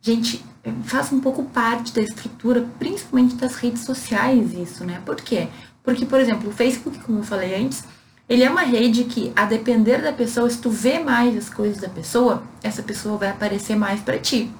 Gente, 0.00 0.42
faz 0.84 1.12
um 1.12 1.20
pouco 1.20 1.44
parte 1.44 1.92
da 1.92 2.00
estrutura, 2.00 2.66
principalmente 2.78 3.34
das 3.34 3.56
redes 3.56 3.84
sociais, 3.84 4.54
isso, 4.54 4.84
né? 4.84 5.02
Por 5.04 5.16
quê? 5.16 5.48
Porque, 5.88 6.04
por 6.04 6.20
exemplo, 6.20 6.50
o 6.50 6.52
Facebook, 6.52 6.98
como 6.98 7.20
eu 7.20 7.22
falei 7.22 7.54
antes, 7.54 7.82
ele 8.28 8.44
é 8.44 8.50
uma 8.50 8.60
rede 8.60 9.04
que, 9.04 9.32
a 9.34 9.46
depender 9.46 10.02
da 10.02 10.12
pessoa, 10.12 10.50
se 10.50 10.58
tu 10.58 10.68
vê 10.68 10.98
mais 10.98 11.34
as 11.34 11.48
coisas 11.48 11.80
da 11.80 11.88
pessoa, 11.88 12.42
essa 12.62 12.82
pessoa 12.82 13.16
vai 13.16 13.30
aparecer 13.30 13.74
mais 13.74 13.98
para 13.98 14.18
ti. 14.18 14.50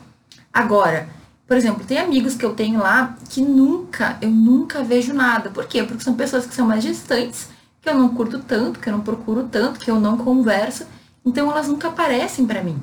Agora, 0.50 1.06
por 1.46 1.54
exemplo, 1.54 1.84
tem 1.84 1.98
amigos 1.98 2.34
que 2.34 2.46
eu 2.46 2.54
tenho 2.54 2.78
lá 2.78 3.14
que 3.28 3.42
nunca, 3.42 4.16
eu 4.22 4.30
nunca 4.30 4.82
vejo 4.82 5.12
nada. 5.12 5.50
Por 5.50 5.66
quê? 5.66 5.82
Porque 5.82 6.02
são 6.02 6.14
pessoas 6.14 6.46
que 6.46 6.54
são 6.54 6.66
mais 6.66 6.82
distantes, 6.82 7.50
que 7.82 7.90
eu 7.90 7.94
não 7.94 8.08
curto 8.08 8.38
tanto, 8.38 8.80
que 8.80 8.88
eu 8.88 8.94
não 8.94 9.02
procuro 9.02 9.46
tanto, 9.52 9.80
que 9.80 9.90
eu 9.90 10.00
não 10.00 10.16
converso. 10.16 10.86
Então 11.26 11.50
elas 11.50 11.68
nunca 11.68 11.88
aparecem 11.88 12.46
para 12.46 12.62
mim. 12.62 12.80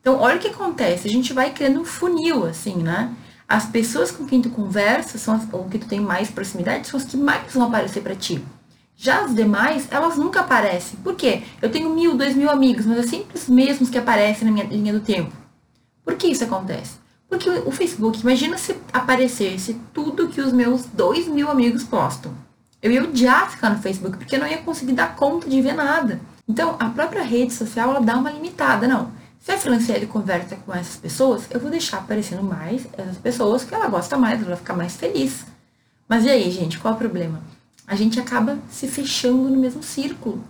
Então, 0.00 0.18
olha 0.18 0.36
o 0.36 0.38
que 0.38 0.48
acontece. 0.48 1.06
A 1.06 1.10
gente 1.10 1.34
vai 1.34 1.50
criando 1.50 1.82
um 1.82 1.84
funil, 1.84 2.46
assim, 2.46 2.76
né? 2.76 3.12
As 3.48 3.66
pessoas 3.66 4.10
com 4.10 4.24
quem 4.24 4.40
tu 4.40 4.50
conversa, 4.50 5.18
são 5.18 5.34
as, 5.34 5.46
ou 5.52 5.64
que 5.64 5.78
tu 5.78 5.86
tem 5.86 6.00
mais 6.00 6.30
proximidade, 6.30 6.86
são 6.86 6.98
as 6.98 7.04
que 7.04 7.16
mais 7.16 7.52
vão 7.52 7.64
aparecer 7.64 8.02
para 8.02 8.14
ti. 8.14 8.42
Já 8.96 9.24
as 9.24 9.34
demais, 9.34 9.86
elas 9.90 10.16
nunca 10.16 10.40
aparecem. 10.40 10.98
Por 11.02 11.14
quê? 11.14 11.42
Eu 11.60 11.70
tenho 11.70 11.90
mil, 11.90 12.16
dois 12.16 12.34
mil 12.34 12.48
amigos, 12.48 12.86
mas 12.86 12.98
é 12.98 13.02
sempre 13.02 13.36
os 13.36 13.48
mesmos 13.48 13.90
que 13.90 13.98
aparecem 13.98 14.46
na 14.46 14.52
minha 14.52 14.66
linha 14.66 14.92
do 14.92 15.00
tempo. 15.00 15.32
Por 16.04 16.14
que 16.14 16.28
isso 16.28 16.44
acontece? 16.44 16.92
Porque 17.28 17.50
o 17.50 17.70
Facebook, 17.70 18.20
imagina 18.20 18.56
se 18.56 18.76
aparecesse 18.92 19.80
tudo 19.92 20.28
que 20.28 20.40
os 20.40 20.52
meus 20.52 20.86
dois 20.86 21.26
mil 21.26 21.50
amigos 21.50 21.82
postam. 21.82 22.32
Eu 22.80 22.92
ia 22.92 23.02
odiar 23.02 23.50
ficar 23.50 23.70
no 23.70 23.80
Facebook, 23.80 24.18
porque 24.18 24.36
eu 24.36 24.40
não 24.40 24.46
ia 24.46 24.58
conseguir 24.58 24.92
dar 24.92 25.16
conta 25.16 25.48
de 25.48 25.60
ver 25.60 25.74
nada. 25.74 26.20
Então, 26.46 26.76
a 26.78 26.90
própria 26.90 27.22
rede 27.22 27.52
social, 27.52 27.90
ela 27.90 28.00
dá 28.00 28.16
uma 28.16 28.30
limitada. 28.30 28.86
Não, 28.86 29.10
se 29.44 29.52
a 29.52 29.58
Franciele 29.58 30.06
conversa 30.06 30.56
com 30.56 30.72
essas 30.72 30.96
pessoas, 30.96 31.44
eu 31.50 31.60
vou 31.60 31.70
deixar 31.70 31.98
aparecendo 31.98 32.42
mais 32.42 32.86
essas 32.96 33.18
pessoas 33.18 33.62
que 33.62 33.74
ela 33.74 33.88
gosta 33.88 34.16
mais, 34.16 34.40
ela 34.40 34.48
vai 34.48 34.56
ficar 34.56 34.74
mais 34.74 34.96
feliz. 34.96 35.44
Mas 36.08 36.24
e 36.24 36.30
aí, 36.30 36.50
gente, 36.50 36.78
qual 36.78 36.94
é 36.94 36.96
o 36.96 36.98
problema? 36.98 37.40
a 37.86 37.94
gente 37.94 38.18
acaba 38.18 38.58
se 38.70 38.88
fechando 38.88 39.48
no 39.50 39.58
mesmo 39.58 39.82
círculo. 39.82 40.42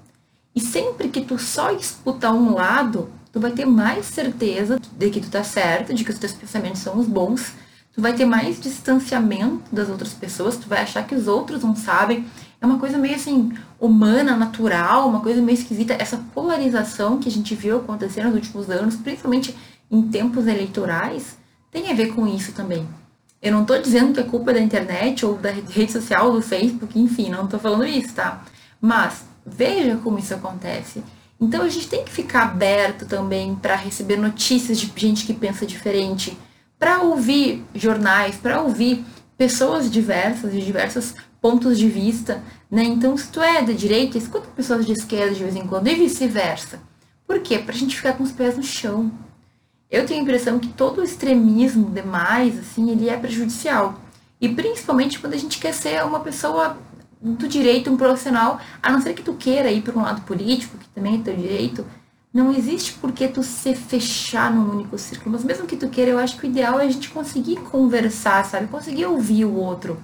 E 0.55 0.61
sempre 0.61 1.09
que 1.09 1.21
tu 1.21 1.39
só 1.39 1.73
escuta 1.73 2.31
um 2.31 2.55
lado, 2.55 3.11
tu 3.33 3.41
vai 3.41 3.51
ter 3.51 3.67
mais 3.67 4.07
certeza 4.07 4.81
de 4.97 5.11
que 5.11 5.21
tu 5.21 5.29
tá 5.29 5.43
certo, 5.43 5.93
de 5.93 6.05
que 6.05 6.11
os 6.11 6.19
teus 6.19 6.33
pensamentos 6.33 6.81
são 6.81 6.97
os 6.97 7.07
bons, 7.07 7.53
tu 7.93 8.01
vai 8.01 8.13
ter 8.13 8.25
mais 8.25 8.61
distanciamento 8.61 9.63
das 9.73 9.89
outras 9.89 10.13
pessoas, 10.13 10.57
tu 10.57 10.69
vai 10.69 10.83
achar 10.83 11.05
que 11.07 11.15
os 11.15 11.27
outros 11.27 11.63
não 11.63 11.75
sabem. 11.75 12.25
É 12.65 12.67
uma 12.67 12.79
coisa 12.79 12.97
meio 12.97 13.15
assim, 13.15 13.53
humana, 13.79 14.35
natural, 14.35 15.07
uma 15.07 15.21
coisa 15.21 15.43
meio 15.43 15.55
esquisita. 15.55 15.93
Essa 15.99 16.17
polarização 16.33 17.19
que 17.19 17.29
a 17.29 17.31
gente 17.31 17.55
viu 17.55 17.77
acontecer 17.77 18.25
nos 18.25 18.33
últimos 18.33 18.71
anos, 18.71 18.97
principalmente 18.97 19.55
em 19.91 20.01
tempos 20.01 20.47
eleitorais, 20.47 21.37
tem 21.71 21.91
a 21.91 21.95
ver 21.95 22.15
com 22.15 22.27
isso 22.27 22.53
também. 22.53 22.89
Eu 23.43 23.53
não 23.53 23.67
tô 23.67 23.77
dizendo 23.77 24.15
que 24.15 24.21
é 24.21 24.23
culpa 24.23 24.55
da 24.55 24.61
internet 24.61 25.27
ou 25.27 25.37
da 25.37 25.51
rede 25.51 25.93
social, 25.93 26.33
do 26.33 26.41
Facebook, 26.41 26.99
enfim, 26.99 27.29
não 27.29 27.47
tô 27.47 27.59
falando 27.59 27.85
isso, 27.85 28.15
tá? 28.15 28.43
Mas 28.81 29.27
veja 29.45 29.99
como 30.03 30.19
isso 30.19 30.33
acontece. 30.33 31.05
Então 31.39 31.65
a 31.65 31.69
gente 31.69 31.87
tem 31.87 32.03
que 32.03 32.13
ficar 32.13 32.45
aberto 32.45 33.05
também 33.05 33.55
para 33.57 33.77
receber 33.77 34.17
notícias 34.17 34.81
de 34.81 34.91
gente 34.97 35.27
que 35.27 35.35
pensa 35.35 35.67
diferente, 35.67 36.35
para 36.79 37.03
ouvir 37.03 37.63
jornais, 37.75 38.37
para 38.37 38.63
ouvir 38.63 39.05
pessoas 39.37 39.91
diversas, 39.91 40.53
de 40.53 40.65
diversos 40.65 41.15
pontos 41.41 41.79
de 41.79 41.89
vista, 41.89 42.43
né? 42.71 42.85
Então, 42.85 43.17
se 43.17 43.29
tu 43.29 43.41
é 43.41 43.63
da 43.63 43.73
direita, 43.73 44.17
escuta 44.17 44.49
pessoas 44.57 44.87
de 44.87 44.93
esquerda 44.93 45.35
de 45.35 45.43
vez 45.43 45.57
em 45.57 45.67
quando 45.67 45.89
e 45.89 45.95
vice-versa. 45.95 46.81
Por 47.27 47.41
quê? 47.41 47.59
Pra 47.59 47.75
gente 47.75 47.97
ficar 47.97 48.15
com 48.15 48.23
os 48.23 48.33
pés 48.33 48.57
no 48.57 48.63
chão. 48.63 49.11
Eu 49.91 50.07
tenho 50.07 50.21
a 50.21 50.23
impressão 50.23 50.59
que 50.59 50.69
todo 50.69 51.01
o 51.01 51.05
extremismo 51.05 51.91
demais, 51.91 52.59
assim, 52.59 52.91
ele 52.91 53.09
é 53.09 53.17
prejudicial. 53.17 54.01
E 54.41 54.49
principalmente 54.49 55.19
quando 55.19 55.35
a 55.35 55.39
gente 55.39 55.59
quer 55.59 55.73
ser 55.73 56.05
uma 56.05 56.21
pessoa 56.21 56.77
do 57.21 57.49
direito, 57.49 57.91
um 57.91 57.97
profissional, 57.97 58.61
a 58.83 58.91
não 58.91 59.01
ser 59.01 59.15
que 59.15 59.23
tu 59.23 59.33
queira 59.35 59.71
ir 59.71 59.83
para 59.83 59.99
um 59.99 60.03
lado 60.03 60.23
político, 60.23 60.77
que 60.77 60.89
também 60.89 61.17
é 61.17 61.23
teu 61.23 61.35
direito, 61.35 61.87
não 62.35 62.53
existe 62.53 62.95
por 62.95 63.13
que 63.13 63.29
tu 63.29 63.45
se 63.45 63.77
fechar 63.77 64.53
num 64.53 64.69
único 64.69 64.99
círculo. 64.99 65.31
Mas 65.31 65.45
mesmo 65.45 65.69
que 65.69 65.77
tu 65.77 65.89
queira, 65.89 66.11
eu 66.11 66.19
acho 66.19 66.37
que 66.37 66.45
o 66.45 66.51
ideal 66.51 66.81
é 66.81 66.85
a 66.85 66.91
gente 66.91 67.09
conseguir 67.11 67.61
conversar, 67.61 68.45
sabe? 68.45 68.67
Conseguir 68.67 69.07
ouvir 69.07 69.45
o 69.45 69.55
outro. 69.55 70.03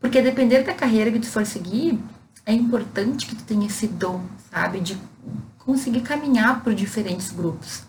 Porque 0.00 0.20
depender 0.20 0.64
da 0.64 0.74
carreira 0.74 1.12
que 1.12 1.20
tu 1.20 1.28
for 1.28 1.46
seguir, 1.46 1.96
é 2.44 2.52
importante 2.52 3.24
que 3.24 3.36
tu 3.36 3.44
tenha 3.44 3.68
esse 3.68 3.86
dom, 3.86 4.20
sabe? 4.50 4.80
De 4.80 4.98
conseguir 5.58 6.00
caminhar 6.00 6.64
por 6.64 6.74
diferentes 6.74 7.30
grupos. 7.30 7.84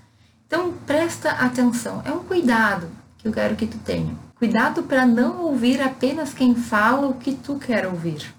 Então, 0.45 0.73
presta 0.85 1.31
atenção. 1.31 2.03
É 2.05 2.11
um 2.11 2.23
cuidado 2.23 2.87
que 3.17 3.27
eu 3.27 3.31
quero 3.31 3.55
que 3.55 3.65
tu 3.65 3.79
tenha. 3.79 4.13
Cuidado 4.35 4.83
para 4.83 5.07
não 5.07 5.41
ouvir 5.41 5.81
apenas 5.81 6.35
quem 6.35 6.53
fala 6.53 7.07
o 7.07 7.15
que 7.15 7.33
tu 7.33 7.55
quer 7.55 7.87
ouvir 7.87 8.31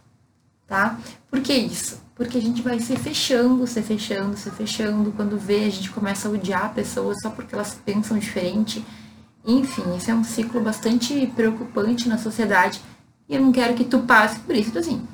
tá? 0.73 0.99
Por 1.31 1.41
que 1.43 1.53
isso? 1.53 2.01
Porque 2.15 2.39
a 2.39 2.41
gente 2.41 2.63
vai 2.63 2.81
se 2.81 2.97
fechando, 2.97 3.67
se 3.67 3.83
fechando, 3.83 4.39
se 4.39 4.51
fechando. 4.51 5.13
Quando 5.13 5.37
vê, 5.37 5.67
a 5.67 5.71
gente 5.71 5.91
começa 5.91 6.27
a 6.29 6.31
odiar 6.31 6.73
pessoas 6.73 7.21
só 7.21 7.29
porque 7.29 7.55
elas 7.55 7.79
pensam 7.85 8.19
diferente. 8.19 8.83
Enfim, 9.45 9.83
esse 9.95 10.11
é 10.11 10.15
um 10.15 10.25
ciclo 10.25 10.63
bastante 10.63 11.27
preocupante 11.37 12.09
na 12.09 12.17
sociedade. 12.17 12.81
E 13.29 13.35
eu 13.35 13.43
não 13.43 13.53
quero 13.53 13.75
que 13.75 13.85
tu 13.85 13.99
passe 14.01 14.41
por 14.41 14.57
isso. 14.57 14.71
Então, 14.71 14.81
assim, 14.81 15.07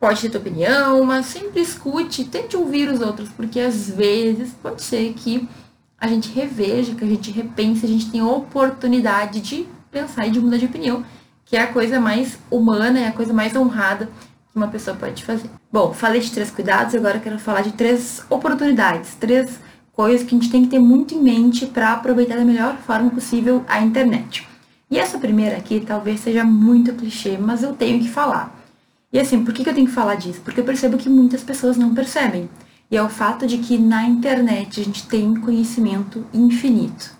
pode 0.00 0.20
ter 0.20 0.30
tua 0.30 0.40
opinião, 0.40 1.04
mas 1.04 1.26
sempre 1.26 1.60
escute, 1.60 2.24
tente 2.24 2.56
ouvir 2.56 2.88
os 2.88 3.00
outros, 3.00 3.28
porque 3.28 3.60
às 3.60 3.88
vezes 3.88 4.52
pode 4.60 4.82
ser 4.82 5.12
que 5.12 5.48
a 5.96 6.08
gente 6.08 6.28
reveja, 6.32 6.96
que 6.96 7.04
a 7.04 7.08
gente 7.08 7.30
repense, 7.30 7.86
a 7.86 7.88
gente 7.88 8.10
tem 8.10 8.20
a 8.20 8.26
oportunidade 8.26 9.40
de 9.40 9.68
pensar 9.92 10.26
e 10.26 10.32
de 10.32 10.40
mudar 10.40 10.56
de 10.56 10.66
opinião, 10.66 11.04
que 11.44 11.56
é 11.56 11.60
a 11.60 11.72
coisa 11.72 12.00
mais 12.00 12.36
humana, 12.50 12.98
é 12.98 13.06
a 13.06 13.12
coisa 13.12 13.32
mais 13.32 13.54
honrada 13.54 14.08
que 14.52 14.58
uma 14.58 14.68
pessoa 14.68 14.94
pode 14.94 15.24
fazer. 15.24 15.50
Bom, 15.72 15.94
falei 15.94 16.20
de 16.20 16.30
três 16.30 16.50
cuidados, 16.50 16.94
agora 16.94 17.18
quero 17.18 17.38
falar 17.38 17.62
de 17.62 17.72
três 17.72 18.22
oportunidades, 18.28 19.14
três 19.14 19.58
coisas 19.92 20.26
que 20.26 20.34
a 20.34 20.38
gente 20.38 20.50
tem 20.50 20.62
que 20.64 20.70
ter 20.70 20.78
muito 20.78 21.14
em 21.14 21.22
mente 21.22 21.66
para 21.66 21.92
aproveitar 21.94 22.36
da 22.36 22.44
melhor 22.44 22.76
forma 22.76 23.10
possível 23.10 23.64
a 23.66 23.80
internet. 23.80 24.46
E 24.90 24.98
essa 24.98 25.18
primeira 25.18 25.56
aqui 25.56 25.80
talvez 25.80 26.20
seja 26.20 26.44
muito 26.44 26.92
clichê, 26.92 27.38
mas 27.38 27.62
eu 27.62 27.74
tenho 27.74 27.98
que 27.98 28.08
falar. 28.08 28.54
E 29.10 29.18
assim, 29.18 29.42
por 29.42 29.54
que 29.54 29.66
eu 29.66 29.74
tenho 29.74 29.86
que 29.86 29.92
falar 29.92 30.16
disso? 30.16 30.42
Porque 30.42 30.60
eu 30.60 30.64
percebo 30.64 30.98
que 30.98 31.08
muitas 31.08 31.42
pessoas 31.42 31.78
não 31.78 31.94
percebem. 31.94 32.48
E 32.90 32.96
é 32.96 33.02
o 33.02 33.08
fato 33.08 33.46
de 33.46 33.56
que 33.56 33.78
na 33.78 34.04
internet 34.04 34.80
a 34.80 34.84
gente 34.84 35.06
tem 35.06 35.34
conhecimento 35.34 36.26
infinito. 36.32 37.16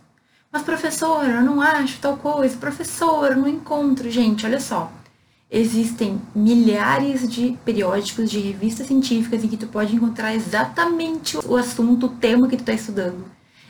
Mas 0.51 0.63
professora, 0.63 1.31
eu 1.31 1.43
não 1.43 1.63
acho 1.63 1.99
tal 1.99 2.19
coisa, 2.19 2.59
professora, 2.59 3.33
eu 3.33 3.39
não 3.39 3.49
encontro. 3.49 4.11
Gente, 4.11 4.45
olha 4.45 4.61
só 4.61 4.93
existem 5.53 6.19
milhares 6.35 7.29
de 7.31 7.59
periódicos, 7.63 8.31
de 8.31 8.41
revistas 8.41 8.87
científicas 8.87 9.45
em 9.45 9.49
que 9.49 9.59
tu 9.59 9.67
pode 9.67 9.95
encontrar 9.95 10.35
exatamente 10.35 11.37
o 11.47 11.57
assunto, 11.57 12.07
o 12.07 12.09
tema 12.09 12.49
que 12.49 12.57
tu 12.57 12.61
está 12.61 12.73
estudando. 12.73 13.27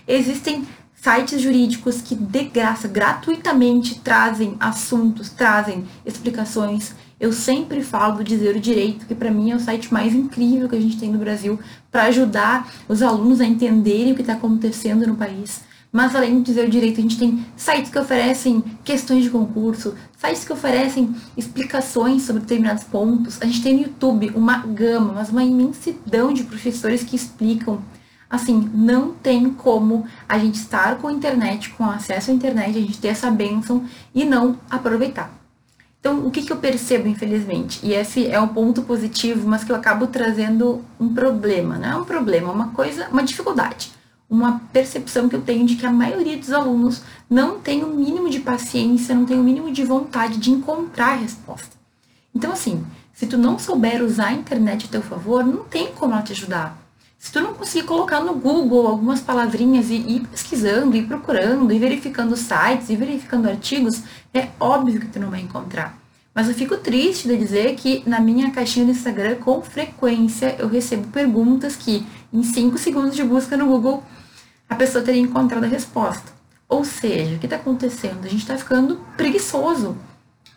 Existem 0.06 0.64
sites 0.94 1.40
jurídicos 1.40 2.00
que 2.00 2.14
de 2.14 2.44
graça, 2.44 2.86
gratuitamente 2.86 3.98
trazem 3.98 4.56
assuntos, 4.60 5.30
trazem 5.30 5.84
explicações. 6.06 6.94
Eu 7.18 7.32
sempre 7.32 7.82
falo 7.82 8.18
do 8.18 8.24
Dizer 8.24 8.54
o 8.54 8.60
Direito, 8.60 9.04
que 9.06 9.14
para 9.14 9.30
mim 9.30 9.50
é 9.50 9.56
o 9.56 9.60
site 9.60 9.92
mais 9.92 10.14
incrível 10.14 10.68
que 10.68 10.76
a 10.76 10.80
gente 10.80 10.98
tem 10.98 11.10
no 11.10 11.18
Brasil 11.18 11.58
para 11.90 12.04
ajudar 12.04 12.72
os 12.88 13.02
alunos 13.02 13.40
a 13.40 13.44
entenderem 13.44 14.12
o 14.12 14.14
que 14.14 14.20
está 14.20 14.34
acontecendo 14.34 15.04
no 15.04 15.16
país. 15.16 15.62
Mas 15.92 16.16
além 16.16 16.38
de 16.38 16.46
dizer 16.46 16.66
o 16.66 16.70
direito, 16.70 16.98
a 16.98 17.02
gente 17.02 17.18
tem 17.18 17.44
sites 17.54 17.90
que 17.90 17.98
oferecem 17.98 18.64
questões 18.82 19.24
de 19.24 19.28
concurso, 19.28 19.94
sites 20.16 20.42
que 20.42 20.52
oferecem 20.52 21.14
explicações 21.36 22.22
sobre 22.22 22.40
determinados 22.40 22.82
pontos. 22.82 23.36
A 23.42 23.44
gente 23.44 23.62
tem 23.62 23.74
no 23.74 23.82
YouTube 23.82 24.32
uma 24.34 24.56
gama, 24.60 25.12
mas 25.12 25.28
uma 25.28 25.44
imensidão 25.44 26.32
de 26.32 26.44
professores 26.44 27.04
que 27.04 27.14
explicam. 27.14 27.82
Assim, 28.30 28.70
não 28.72 29.12
tem 29.12 29.50
como 29.50 30.06
a 30.26 30.38
gente 30.38 30.54
estar 30.54 30.96
com 30.96 31.08
a 31.08 31.12
internet, 31.12 31.68
com 31.68 31.84
acesso 31.84 32.30
à 32.30 32.34
internet, 32.34 32.70
a 32.70 32.80
gente 32.80 32.98
ter 32.98 33.08
essa 33.08 33.30
bênção 33.30 33.84
e 34.14 34.24
não 34.24 34.58
aproveitar. 34.70 35.30
Então, 36.00 36.26
o 36.26 36.30
que, 36.30 36.40
que 36.40 36.50
eu 36.50 36.56
percebo, 36.56 37.06
infelizmente? 37.06 37.80
E 37.82 37.92
esse 37.92 38.26
é 38.26 38.40
um 38.40 38.48
ponto 38.48 38.80
positivo, 38.82 39.46
mas 39.46 39.62
que 39.62 39.70
eu 39.70 39.76
acabo 39.76 40.06
trazendo 40.06 40.82
um 40.98 41.12
problema, 41.12 41.76
não 41.76 41.88
é 41.88 41.96
um 41.96 42.04
problema, 42.04 42.48
é 42.48 42.52
uma 42.52 42.68
coisa, 42.68 43.08
uma 43.10 43.22
dificuldade 43.22 43.92
uma 44.32 44.62
percepção 44.72 45.28
que 45.28 45.36
eu 45.36 45.42
tenho 45.42 45.66
de 45.66 45.76
que 45.76 45.84
a 45.84 45.92
maioria 45.92 46.38
dos 46.38 46.50
alunos 46.50 47.02
não 47.28 47.60
tem 47.60 47.84
o 47.84 47.88
mínimo 47.88 48.30
de 48.30 48.40
paciência, 48.40 49.14
não 49.14 49.26
tem 49.26 49.38
o 49.38 49.44
mínimo 49.44 49.70
de 49.70 49.84
vontade 49.84 50.38
de 50.38 50.50
encontrar 50.50 51.10
a 51.10 51.16
resposta. 51.16 51.76
Então, 52.34 52.50
assim, 52.50 52.82
se 53.12 53.26
tu 53.26 53.36
não 53.36 53.58
souber 53.58 54.02
usar 54.02 54.28
a 54.28 54.32
internet 54.32 54.86
a 54.86 54.88
teu 54.88 55.02
favor, 55.02 55.44
não 55.44 55.64
tem 55.64 55.92
como 55.92 56.14
ela 56.14 56.22
te 56.22 56.32
ajudar. 56.32 56.78
Se 57.18 57.30
tu 57.30 57.42
não 57.42 57.52
conseguir 57.52 57.86
colocar 57.86 58.20
no 58.20 58.32
Google 58.32 58.86
algumas 58.86 59.20
palavrinhas 59.20 59.90
e 59.90 59.96
ir 59.96 60.26
pesquisando, 60.26 60.96
ir 60.96 61.06
procurando, 61.06 61.70
e 61.70 61.78
verificando 61.78 62.34
sites, 62.34 62.88
e 62.88 62.96
verificando 62.96 63.50
artigos, 63.50 64.02
é 64.32 64.48
óbvio 64.58 64.98
que 64.98 65.08
tu 65.08 65.20
não 65.20 65.28
vai 65.28 65.42
encontrar. 65.42 65.98
Mas 66.34 66.48
eu 66.48 66.54
fico 66.54 66.78
triste 66.78 67.28
de 67.28 67.36
dizer 67.36 67.74
que 67.74 68.02
na 68.06 68.18
minha 68.18 68.50
caixinha 68.50 68.86
do 68.86 68.92
Instagram, 68.92 69.36
com 69.36 69.60
frequência, 69.60 70.56
eu 70.58 70.68
recebo 70.68 71.06
perguntas 71.08 71.76
que, 71.76 72.06
em 72.32 72.42
5 72.42 72.78
segundos 72.78 73.14
de 73.14 73.22
busca 73.22 73.58
no 73.58 73.66
Google, 73.66 74.02
a 74.72 74.74
pessoa 74.74 75.04
teria 75.04 75.20
encontrado 75.20 75.64
a 75.64 75.68
resposta. 75.68 76.32
Ou 76.66 76.82
seja, 76.82 77.36
o 77.36 77.38
que 77.38 77.44
está 77.44 77.56
acontecendo? 77.56 78.24
A 78.24 78.28
gente 78.28 78.40
está 78.40 78.56
ficando 78.56 78.98
preguiçoso. 79.18 79.98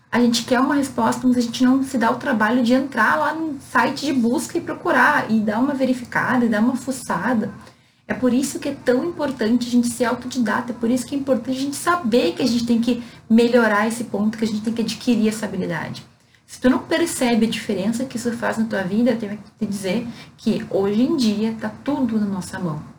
A 0.10 0.22
gente 0.22 0.46
quer 0.46 0.62
uma 0.62 0.76
resposta, 0.76 1.28
mas 1.28 1.36
a 1.36 1.42
gente 1.42 1.66
não 1.66 1.84
se 1.84 1.98
dá 1.98 2.10
o 2.10 2.16
trabalho 2.16 2.64
de 2.64 2.74
entrar 2.74 3.18
lá 3.18 3.34
no 3.34 3.60
site 3.60 4.06
de 4.06 4.14
busca 4.14 4.58
e 4.58 4.62
procurar, 4.62 5.30
e 5.30 5.42
dar 5.42 5.60
uma 5.60 5.74
verificada, 5.74 6.46
e 6.46 6.48
dar 6.48 6.62
uma 6.62 6.78
fuçada. 6.78 7.52
É 8.08 8.14
por 8.14 8.34
isso 8.34 8.58
que 8.58 8.70
é 8.70 8.74
tão 8.86 9.04
importante 9.04 9.68
a 9.68 9.72
gente 9.72 9.90
ser 9.90 10.06
autodidata, 10.06 10.72
é 10.72 10.76
por 10.76 10.90
isso 10.90 11.06
que 11.06 11.14
é 11.14 11.18
importante 11.18 11.58
a 11.58 11.62
gente 11.62 11.76
saber 11.76 12.36
que 12.36 12.42
a 12.42 12.48
gente 12.48 12.66
tem 12.66 12.80
que 12.80 13.04
melhorar 13.30 13.86
esse 13.86 14.06
ponto, 14.06 14.38
que 14.38 14.46
a 14.46 14.48
gente 14.48 14.62
tem 14.62 14.74
que 14.74 14.82
adquirir 14.82 15.28
essa 15.28 15.46
habilidade. 15.46 16.06
Se 16.48 16.62
tu 16.62 16.70
não 16.70 16.80
percebe 16.80 17.48
a 17.48 17.50
diferença 17.50 18.06
que 18.06 18.16
isso 18.16 18.32
faz 18.32 18.58
na 18.58 18.64
tua 18.64 18.84
vida, 18.84 19.12
eu 19.12 19.20
tenho 19.20 19.38
que 19.38 19.66
te 19.66 19.66
dizer 19.66 20.08
que 20.38 20.66
hoje 20.70 21.02
em 21.02 21.18
dia 21.18 21.52
está 21.52 21.70
tudo 21.84 22.18
na 22.18 22.28
nossa 22.28 22.58
mão. 22.58 22.95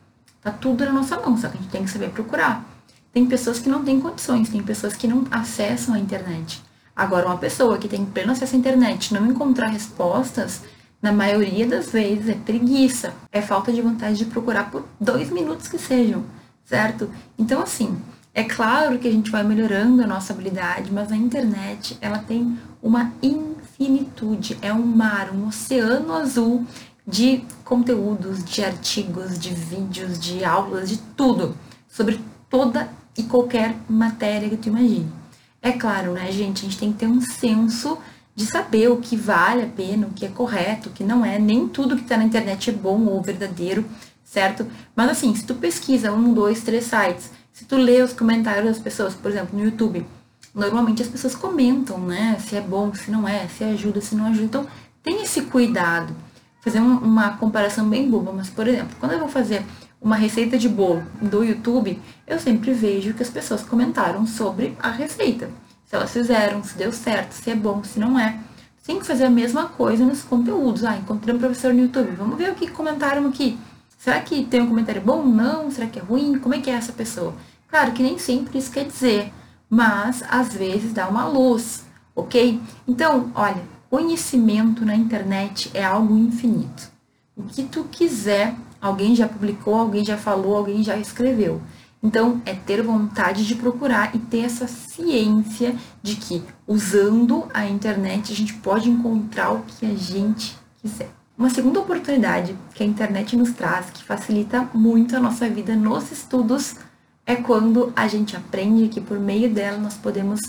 Tá 0.46 0.52
tudo 0.52 0.84
na 0.84 0.92
nossa 0.92 1.18
mão, 1.18 1.36
só 1.36 1.48
que 1.48 1.58
a 1.58 1.60
gente 1.60 1.72
tem 1.72 1.82
que 1.82 1.90
saber 1.90 2.10
procurar. 2.10 2.64
Tem 3.12 3.26
pessoas 3.26 3.58
que 3.58 3.68
não 3.68 3.82
têm 3.82 4.00
condições, 4.00 4.48
tem 4.48 4.62
pessoas 4.62 4.94
que 4.94 5.08
não 5.08 5.24
acessam 5.28 5.92
a 5.92 5.98
internet. 5.98 6.62
Agora, 6.94 7.26
uma 7.26 7.36
pessoa 7.36 7.78
que 7.78 7.88
tem 7.88 8.04
pleno 8.04 8.30
acesso 8.30 8.54
à 8.54 8.58
internet 8.60 9.12
não 9.12 9.26
encontrar 9.26 9.66
respostas, 9.66 10.60
na 11.02 11.10
maioria 11.10 11.66
das 11.66 11.90
vezes 11.90 12.28
é 12.28 12.34
preguiça, 12.34 13.12
é 13.32 13.42
falta 13.42 13.72
de 13.72 13.82
vontade 13.82 14.18
de 14.18 14.26
procurar 14.26 14.70
por 14.70 14.84
dois 15.00 15.30
minutos 15.30 15.66
que 15.66 15.78
sejam, 15.78 16.22
certo? 16.64 17.10
Então, 17.36 17.60
assim, 17.60 18.00
é 18.32 18.44
claro 18.44 19.00
que 19.00 19.08
a 19.08 19.12
gente 19.12 19.32
vai 19.32 19.42
melhorando 19.42 20.00
a 20.04 20.06
nossa 20.06 20.32
habilidade, 20.32 20.92
mas 20.92 21.10
a 21.10 21.16
internet, 21.16 21.98
ela 22.00 22.18
tem 22.18 22.56
uma 22.80 23.12
infinitude, 23.20 24.56
é 24.62 24.72
um 24.72 24.86
mar, 24.86 25.32
um 25.34 25.48
oceano 25.48 26.12
azul 26.12 26.64
de 27.06 27.44
conteúdos, 27.64 28.42
de 28.44 28.64
artigos, 28.64 29.38
de 29.38 29.50
vídeos, 29.50 30.18
de 30.18 30.44
aulas, 30.44 30.88
de 30.88 30.96
tudo, 31.16 31.56
sobre 31.88 32.20
toda 32.50 32.90
e 33.16 33.22
qualquer 33.22 33.76
matéria 33.88 34.48
que 34.48 34.56
tu 34.56 34.68
imagine. 34.68 35.10
É 35.62 35.72
claro, 35.72 36.12
né, 36.12 36.30
gente, 36.32 36.60
a 36.60 36.68
gente 36.68 36.78
tem 36.78 36.92
que 36.92 36.98
ter 36.98 37.06
um 37.06 37.20
senso 37.20 37.98
de 38.34 38.44
saber 38.44 38.88
o 38.90 38.98
que 38.98 39.16
vale 39.16 39.62
a 39.62 39.66
pena, 39.66 40.06
o 40.06 40.12
que 40.12 40.26
é 40.26 40.28
correto, 40.28 40.88
o 40.88 40.92
que 40.92 41.02
não 41.02 41.24
é. 41.24 41.38
Nem 41.38 41.66
tudo 41.66 41.96
que 41.96 42.02
está 42.02 42.16
na 42.16 42.24
internet 42.24 42.70
é 42.70 42.72
bom 42.72 43.06
ou 43.06 43.22
verdadeiro, 43.22 43.84
certo? 44.22 44.66
Mas 44.94 45.10
assim, 45.10 45.34
se 45.34 45.44
tu 45.44 45.54
pesquisa 45.54 46.12
um, 46.12 46.34
dois, 46.34 46.62
três 46.62 46.84
sites, 46.84 47.30
se 47.52 47.64
tu 47.64 47.76
lê 47.76 48.02
os 48.02 48.12
comentários 48.12 48.66
das 48.66 48.78
pessoas, 48.78 49.14
por 49.14 49.30
exemplo, 49.30 49.58
no 49.58 49.64
YouTube, 49.64 50.04
normalmente 50.54 51.02
as 51.02 51.08
pessoas 51.08 51.34
comentam, 51.34 51.98
né? 51.98 52.36
Se 52.38 52.56
é 52.56 52.60
bom, 52.60 52.92
se 52.94 53.10
não 53.10 53.26
é, 53.26 53.48
se 53.48 53.64
ajuda, 53.64 54.00
se 54.00 54.14
não 54.14 54.26
ajuda. 54.26 54.44
Então, 54.44 54.66
tem 55.02 55.22
esse 55.22 55.42
cuidado. 55.42 56.14
Fazer 56.66 56.80
um, 56.80 56.98
uma 56.98 57.36
comparação 57.36 57.88
bem 57.88 58.10
boba, 58.10 58.32
mas, 58.32 58.50
por 58.50 58.66
exemplo, 58.66 58.96
quando 58.98 59.12
eu 59.12 59.20
vou 59.20 59.28
fazer 59.28 59.64
uma 60.00 60.16
receita 60.16 60.58
de 60.58 60.68
bolo 60.68 61.00
do 61.22 61.44
YouTube, 61.44 61.96
eu 62.26 62.40
sempre 62.40 62.72
vejo 62.72 63.14
que 63.14 63.22
as 63.22 63.30
pessoas 63.30 63.62
comentaram 63.62 64.26
sobre 64.26 64.76
a 64.80 64.90
receita. 64.90 65.48
Se 65.84 65.94
elas 65.94 66.12
fizeram, 66.12 66.64
se 66.64 66.76
deu 66.76 66.90
certo, 66.90 67.34
se 67.34 67.48
é 67.52 67.54
bom, 67.54 67.84
se 67.84 68.00
não 68.00 68.18
é. 68.18 68.40
Tem 68.84 68.98
que 68.98 69.06
fazer 69.06 69.26
a 69.26 69.30
mesma 69.30 69.66
coisa 69.66 70.04
nos 70.04 70.24
conteúdos. 70.24 70.82
Ah, 70.82 70.96
encontrei 70.96 71.36
um 71.36 71.38
professor 71.38 71.72
no 71.72 71.82
YouTube. 71.82 72.10
Vamos 72.16 72.36
ver 72.36 72.50
o 72.50 72.56
que 72.56 72.66
comentaram 72.66 73.28
aqui. 73.28 73.56
Será 73.96 74.20
que 74.20 74.44
tem 74.44 74.60
um 74.60 74.66
comentário 74.66 75.00
bom? 75.00 75.22
Não? 75.22 75.70
Será 75.70 75.86
que 75.86 76.00
é 76.00 76.02
ruim? 76.02 76.36
Como 76.40 76.52
é 76.52 76.58
que 76.58 76.68
é 76.68 76.74
essa 76.74 76.92
pessoa? 76.92 77.32
Claro 77.68 77.92
que 77.92 78.02
nem 78.02 78.18
sempre 78.18 78.58
isso 78.58 78.72
quer 78.72 78.86
dizer, 78.86 79.32
mas 79.70 80.24
às 80.28 80.52
vezes 80.52 80.92
dá 80.92 81.06
uma 81.06 81.28
luz, 81.28 81.84
ok? 82.16 82.60
Então, 82.88 83.30
olha, 83.36 83.75
conhecimento 83.90 84.84
na 84.84 84.94
internet 84.94 85.70
é 85.74 85.84
algo 85.84 86.16
infinito. 86.16 86.90
O 87.36 87.42
que 87.42 87.62
tu 87.64 87.84
quiser, 87.84 88.54
alguém 88.80 89.14
já 89.14 89.28
publicou, 89.28 89.74
alguém 89.74 90.04
já 90.04 90.16
falou, 90.16 90.56
alguém 90.56 90.82
já 90.82 90.96
escreveu. 90.96 91.60
Então, 92.02 92.40
é 92.44 92.54
ter 92.54 92.82
vontade 92.82 93.46
de 93.46 93.54
procurar 93.54 94.14
e 94.14 94.18
ter 94.18 94.40
essa 94.40 94.66
ciência 94.68 95.74
de 96.02 96.16
que 96.16 96.42
usando 96.66 97.48
a 97.52 97.66
internet 97.66 98.32
a 98.32 98.36
gente 98.36 98.54
pode 98.54 98.88
encontrar 98.88 99.52
o 99.52 99.62
que 99.62 99.86
a 99.86 99.94
gente 99.94 100.56
quiser. 100.80 101.10
Uma 101.36 101.50
segunda 101.50 101.80
oportunidade 101.80 102.56
que 102.74 102.82
a 102.82 102.86
internet 102.86 103.36
nos 103.36 103.52
traz, 103.52 103.90
que 103.90 104.04
facilita 104.04 104.68
muito 104.72 105.16
a 105.16 105.20
nossa 105.20 105.48
vida 105.48 105.76
nos 105.76 106.10
estudos, 106.10 106.76
é 107.26 107.36
quando 107.36 107.92
a 107.94 108.06
gente 108.08 108.36
aprende 108.36 108.88
que 108.88 109.00
por 109.00 109.18
meio 109.18 109.52
dela 109.52 109.76
nós 109.76 109.94
podemos 109.94 110.40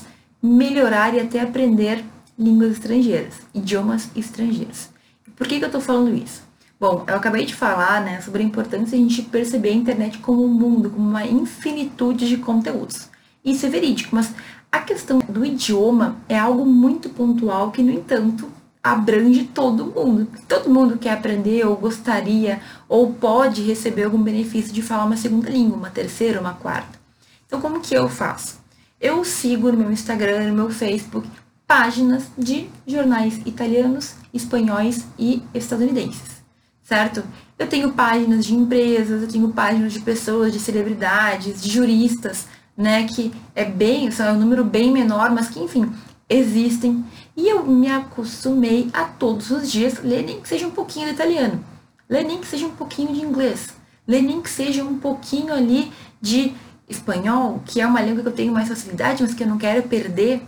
melhorar 0.41 1.13
e 1.13 1.19
até 1.19 1.41
aprender 1.41 2.06
línguas 2.38 2.71
estrangeiras, 2.71 3.36
idiomas 3.54 4.10
estrangeiros. 4.15 4.89
Por 5.36 5.47
que, 5.47 5.58
que 5.58 5.63
eu 5.63 5.67
estou 5.67 5.82
falando 5.82 6.13
isso? 6.15 6.41
Bom, 6.80 7.04
eu 7.08 7.15
acabei 7.15 7.45
de 7.45 7.56
falar 7.56 8.02
né, 8.02 8.21
sobre 8.21 8.43
a 8.43 8.45
importância 8.45 8.95
de 8.97 9.04
a 9.04 9.08
gente 9.08 9.21
perceber 9.23 9.69
a 9.69 9.73
internet 9.73 10.19
como 10.19 10.45
um 10.45 10.47
mundo, 10.47 10.91
como 10.91 11.10
uma 11.10 11.26
infinitude 11.26 12.28
de 12.28 12.38
conteúdos. 12.38 13.10
Isso 13.43 13.65
é 13.65 13.69
verídico, 13.69 14.15
mas 14.15 14.34
a 14.71 14.80
questão 14.80 15.19
do 15.28 15.43
idioma 15.43 16.17
é 16.30 16.38
algo 16.38 16.65
muito 16.65 17.10
pontual 17.10 17.71
que, 17.71 17.82
no 17.82 17.91
entanto, 17.91 18.52
abrange 18.84 19.45
todo 19.45 19.86
mundo. 19.86 20.28
Todo 20.47 20.69
mundo 20.69 20.97
quer 20.97 21.13
aprender 21.13 21.65
ou 21.65 21.76
gostaria 21.76 22.62
ou 22.88 23.12
pode 23.12 23.63
receber 23.63 24.04
algum 24.04 24.21
benefício 24.21 24.71
de 24.71 24.82
falar 24.82 25.06
uma 25.06 25.17
segunda 25.17 25.50
língua, 25.50 25.78
uma 25.78 25.89
terceira, 25.89 26.39
uma 26.39 26.54
quarta. 26.54 27.00
Então, 27.45 27.60
como 27.60 27.80
que 27.80 27.95
eu 27.95 28.08
faço? 28.08 28.60
Eu 29.00 29.23
sigo 29.23 29.71
no 29.71 29.78
meu 29.78 29.91
Instagram, 29.91 30.50
no 30.50 30.56
meu 30.56 30.69
Facebook, 30.69 31.28
páginas 31.67 32.23
de 32.38 32.69
jornais 32.88 33.41
italianos, 33.45 34.15
espanhóis 34.34 35.06
e 35.19 35.43
estadunidenses, 35.53 36.41
certo? 36.82 37.21
Eu 37.60 37.67
tenho 37.67 37.91
páginas 37.91 38.45
de 38.45 38.56
empresas, 38.56 39.21
eu 39.21 39.27
tenho 39.27 39.49
páginas 39.49 39.91
de 39.91 39.99
pessoas, 39.99 40.53
de 40.53 40.60
celebridades, 40.60 41.62
de 41.62 41.69
juristas, 41.69 42.47
né, 42.75 43.03
que 43.03 43.34
é 43.53 43.65
bem, 43.65 44.08
é 44.08 44.32
um 44.32 44.39
número 44.39 44.63
bem 44.63 44.91
menor, 44.91 45.30
mas 45.32 45.49
que, 45.49 45.60
enfim, 45.60 45.91
existem 46.30 47.03
e 47.36 47.47
eu 47.47 47.65
me 47.65 47.89
acostumei 47.89 48.89
a 48.93 49.03
todos 49.03 49.51
os 49.51 49.69
dias 49.71 49.99
ler 50.01 50.23
nem 50.23 50.39
que 50.39 50.47
seja 50.47 50.67
um 50.67 50.71
pouquinho 50.71 51.08
de 51.08 51.13
italiano, 51.13 51.63
ler 52.10 52.23
nem 52.23 52.39
que 52.39 52.47
seja 52.47 52.65
um 52.65 52.75
pouquinho 52.75 53.13
de 53.13 53.21
inglês, 53.21 53.69
ler 54.08 54.21
nem 54.21 54.41
que 54.41 54.49
seja 54.49 54.84
um 54.84 54.97
pouquinho 54.97 55.53
ali 55.53 55.91
de 56.21 56.53
espanhol, 56.88 57.62
que 57.65 57.82
é 57.82 57.88
uma 57.88 58.01
língua 58.01 58.21
que 58.21 58.30
eu 58.30 58.34
tenho 58.34 58.53
mais 58.53 58.69
facilidade, 58.69 59.21
mas 59.21 59.34
que 59.34 59.43
eu 59.43 59.47
não 59.47 59.58
quero 59.58 59.84
perder. 59.84 60.41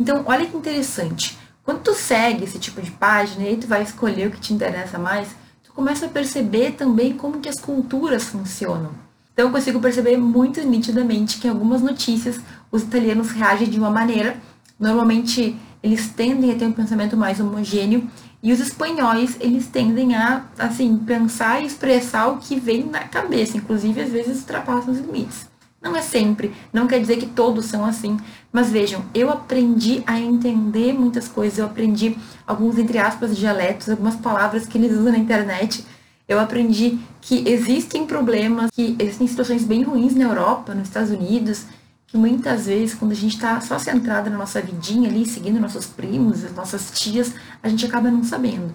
Então, 0.00 0.24
olha 0.26 0.46
que 0.46 0.56
interessante. 0.56 1.38
Quando 1.62 1.82
tu 1.82 1.94
segue 1.94 2.44
esse 2.44 2.58
tipo 2.58 2.80
de 2.80 2.90
página 2.90 3.48
e 3.48 3.56
tu 3.56 3.68
vai 3.68 3.82
escolher 3.82 4.26
o 4.26 4.30
que 4.30 4.40
te 4.40 4.52
interessa 4.52 4.98
mais, 4.98 5.28
tu 5.62 5.72
começa 5.72 6.06
a 6.06 6.08
perceber 6.08 6.72
também 6.72 7.16
como 7.16 7.38
que 7.38 7.48
as 7.48 7.60
culturas 7.60 8.24
funcionam. 8.24 8.92
Então, 9.32 9.46
eu 9.46 9.52
consigo 9.52 9.78
perceber 9.78 10.16
muito 10.16 10.60
nitidamente 10.62 11.38
que 11.38 11.46
em 11.46 11.50
algumas 11.50 11.82
notícias 11.82 12.40
os 12.72 12.82
italianos 12.82 13.30
reagem 13.30 13.68
de 13.68 13.78
uma 13.78 13.90
maneira 13.90 14.36
Normalmente 14.80 15.54
eles 15.82 16.08
tendem 16.08 16.50
a 16.50 16.54
ter 16.56 16.64
um 16.64 16.72
pensamento 16.72 17.14
mais 17.14 17.38
homogêneo 17.38 18.08
e 18.42 18.50
os 18.50 18.60
espanhóis, 18.60 19.36
eles 19.38 19.66
tendem 19.66 20.14
a, 20.16 20.46
assim, 20.58 20.96
pensar 20.96 21.62
e 21.62 21.66
expressar 21.66 22.28
o 22.28 22.38
que 22.38 22.58
vem 22.58 22.86
na 22.86 23.00
cabeça, 23.00 23.58
inclusive 23.58 24.00
às 24.00 24.08
vezes 24.08 24.40
ultrapassam 24.40 24.94
os 24.94 25.00
limites. 25.00 25.49
Não 25.82 25.96
é 25.96 26.02
sempre, 26.02 26.52
não 26.72 26.86
quer 26.86 27.00
dizer 27.00 27.16
que 27.16 27.26
todos 27.26 27.64
são 27.64 27.86
assim, 27.86 28.18
mas 28.52 28.70
vejam, 28.70 29.02
eu 29.14 29.30
aprendi 29.30 30.02
a 30.06 30.20
entender 30.20 30.92
muitas 30.92 31.26
coisas, 31.26 31.58
eu 31.58 31.64
aprendi 31.64 32.16
alguns, 32.46 32.76
entre 32.76 32.98
aspas, 32.98 33.34
dialetos, 33.34 33.88
algumas 33.88 34.16
palavras 34.16 34.66
que 34.66 34.76
eles 34.76 34.92
usam 34.92 35.12
na 35.12 35.18
internet. 35.18 35.86
Eu 36.28 36.38
aprendi 36.38 36.98
que 37.22 37.48
existem 37.48 38.06
problemas, 38.06 38.70
que 38.70 38.94
existem 38.98 39.26
situações 39.26 39.64
bem 39.64 39.82
ruins 39.82 40.14
na 40.14 40.24
Europa, 40.24 40.74
nos 40.74 40.86
Estados 40.86 41.10
Unidos, 41.10 41.64
que 42.06 42.16
muitas 42.18 42.66
vezes, 42.66 42.94
quando 42.94 43.12
a 43.12 43.16
gente 43.16 43.36
está 43.36 43.58
só 43.60 43.78
centrada 43.78 44.28
na 44.28 44.36
nossa 44.36 44.60
vidinha 44.60 45.08
ali, 45.08 45.24
seguindo 45.24 45.58
nossos 45.58 45.86
primos, 45.86 46.44
as 46.44 46.54
nossas 46.54 46.90
tias, 46.90 47.34
a 47.62 47.68
gente 47.68 47.86
acaba 47.86 48.10
não 48.10 48.22
sabendo. 48.22 48.74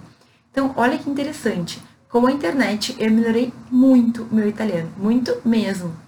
Então, 0.52 0.74
olha 0.76 0.98
que 0.98 1.10
interessante. 1.10 1.80
Com 2.10 2.26
a 2.26 2.32
internet, 2.32 2.96
eu 2.98 3.12
melhorei 3.12 3.54
muito 3.70 4.28
meu 4.32 4.48
italiano, 4.48 4.90
muito 4.98 5.38
mesmo. 5.46 6.05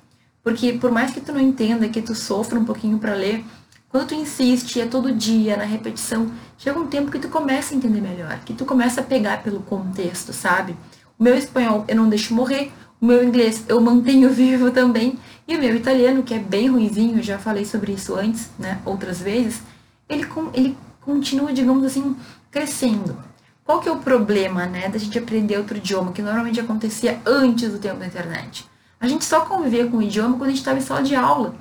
Porque 0.47 0.71
por 0.71 0.89
mais 0.89 1.11
que 1.11 1.19
tu 1.19 1.33
não 1.33 1.41
entenda, 1.41 1.89
que 1.89 2.01
tu 2.01 2.15
sofra 2.15 2.57
um 2.57 2.63
pouquinho 2.63 2.97
para 2.99 3.13
ler, 3.13 3.43
quando 3.89 4.07
tu 4.07 4.15
insiste, 4.15 4.79
é 4.79 4.85
todo 4.85 5.11
dia, 5.11 5.57
na 5.57 5.65
repetição, 5.65 6.31
chega 6.57 6.79
um 6.79 6.87
tempo 6.87 7.11
que 7.11 7.19
tu 7.19 7.27
começa 7.27 7.73
a 7.73 7.77
entender 7.77 7.99
melhor, 7.99 8.39
que 8.45 8.53
tu 8.53 8.63
começa 8.63 9.01
a 9.01 9.03
pegar 9.03 9.43
pelo 9.43 9.59
contexto, 9.59 10.31
sabe? 10.31 10.71
O 11.19 11.23
meu 11.25 11.35
espanhol 11.35 11.83
eu 11.85 11.97
não 11.97 12.07
deixo 12.07 12.33
morrer, 12.33 12.71
o 13.01 13.05
meu 13.05 13.21
inglês 13.25 13.65
eu 13.67 13.81
mantenho 13.81 14.29
vivo 14.31 14.71
também. 14.71 15.19
E 15.45 15.57
o 15.57 15.59
meu 15.59 15.75
italiano, 15.75 16.23
que 16.23 16.33
é 16.33 16.39
bem 16.39 16.69
ruizinho, 16.69 17.21
já 17.21 17.37
falei 17.37 17.65
sobre 17.65 17.91
isso 17.91 18.15
antes, 18.15 18.49
né, 18.57 18.79
outras 18.85 19.19
vezes, 19.21 19.61
ele, 20.07 20.25
ele 20.53 20.77
continua, 21.01 21.51
digamos 21.51 21.83
assim, 21.83 22.15
crescendo. 22.49 23.17
Qual 23.65 23.81
que 23.81 23.89
é 23.89 23.91
o 23.91 23.99
problema, 23.99 24.65
né, 24.65 24.87
da 24.87 24.97
gente 24.97 25.19
aprender 25.19 25.57
outro 25.57 25.75
idioma, 25.75 26.13
que 26.13 26.21
normalmente 26.21 26.57
acontecia 26.57 27.19
antes 27.25 27.69
do 27.69 27.79
tempo 27.79 27.99
da 27.99 28.07
internet? 28.07 28.65
A 28.99 29.07
gente 29.07 29.25
só 29.25 29.41
convivia 29.41 29.87
com 29.87 29.97
o 29.97 30.01
idioma 30.01 30.37
quando 30.37 30.49
a 30.49 30.49
gente 30.49 30.59
estava 30.59 30.77
em 30.77 30.81
sala 30.81 31.03
de 31.03 31.15
aula. 31.15 31.55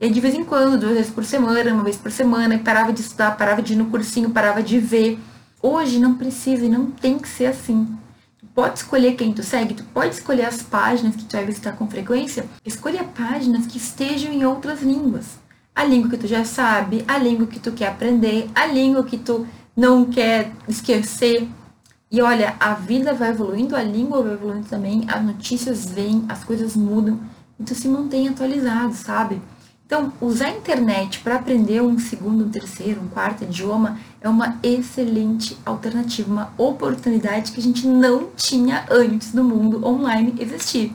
E 0.00 0.08
de 0.08 0.20
vez 0.20 0.34
em 0.34 0.44
quando, 0.44 0.78
duas 0.78 0.94
vezes 0.94 1.12
por 1.12 1.24
semana, 1.24 1.74
uma 1.74 1.84
vez 1.84 1.96
por 1.96 2.10
semana, 2.10 2.54
e 2.54 2.58
parava 2.58 2.92
de 2.92 3.00
estudar, 3.00 3.36
parava 3.36 3.60
de 3.60 3.74
ir 3.74 3.76
no 3.76 3.86
cursinho, 3.86 4.30
parava 4.30 4.62
de 4.62 4.78
ver. 4.78 5.18
Hoje 5.62 5.98
não 5.98 6.14
precisa 6.14 6.64
e 6.64 6.68
não 6.68 6.90
tem 6.90 7.18
que 7.18 7.28
ser 7.28 7.46
assim 7.46 7.98
pode 8.54 8.80
escolher 8.80 9.14
quem 9.14 9.32
tu 9.32 9.42
segue, 9.42 9.74
tu 9.74 9.84
pode 9.84 10.14
escolher 10.14 10.44
as 10.44 10.62
páginas 10.62 11.16
que 11.16 11.24
tu 11.24 11.32
vai 11.32 11.44
visitar 11.44 11.72
com 11.72 11.88
frequência, 11.88 12.44
escolha 12.64 13.04
páginas 13.04 13.66
que 13.66 13.78
estejam 13.78 14.32
em 14.32 14.44
outras 14.44 14.82
línguas. 14.82 15.38
A 15.74 15.84
língua 15.84 16.10
que 16.10 16.18
tu 16.18 16.26
já 16.26 16.44
sabe, 16.44 17.04
a 17.08 17.16
língua 17.16 17.46
que 17.46 17.58
tu 17.58 17.72
quer 17.72 17.88
aprender, 17.88 18.50
a 18.54 18.66
língua 18.66 19.04
que 19.04 19.16
tu 19.16 19.46
não 19.76 20.04
quer 20.04 20.52
esquecer. 20.68 21.48
E 22.10 22.20
olha, 22.20 22.56
a 22.58 22.74
vida 22.74 23.14
vai 23.14 23.30
evoluindo, 23.30 23.76
a 23.76 23.82
língua 23.82 24.20
vai 24.20 24.32
evoluindo 24.32 24.66
também, 24.68 25.04
as 25.06 25.22
notícias 25.22 25.88
vêm, 25.88 26.24
as 26.28 26.42
coisas 26.42 26.74
mudam, 26.74 27.20
e 27.58 27.62
tu 27.62 27.72
se 27.72 27.86
mantém 27.86 28.26
atualizado, 28.26 28.92
sabe? 28.94 29.40
Então, 29.86 30.12
usar 30.20 30.46
a 30.46 30.56
internet 30.56 31.20
para 31.20 31.36
aprender 31.36 31.80
um 31.80 31.98
segundo, 32.00 32.44
um 32.44 32.48
terceiro, 32.50 33.00
um 33.00 33.08
quarto 33.08 33.44
idioma 33.44 33.98
é 34.20 34.28
uma 34.28 34.58
excelente 34.60 35.56
alternativa, 35.64 36.30
uma 36.30 36.52
oportunidade 36.58 37.52
que 37.52 37.60
a 37.60 37.62
gente 37.62 37.86
não 37.86 38.30
tinha 38.36 38.86
antes 38.90 39.32
do 39.32 39.44
mundo 39.44 39.86
online 39.86 40.34
existir, 40.40 40.92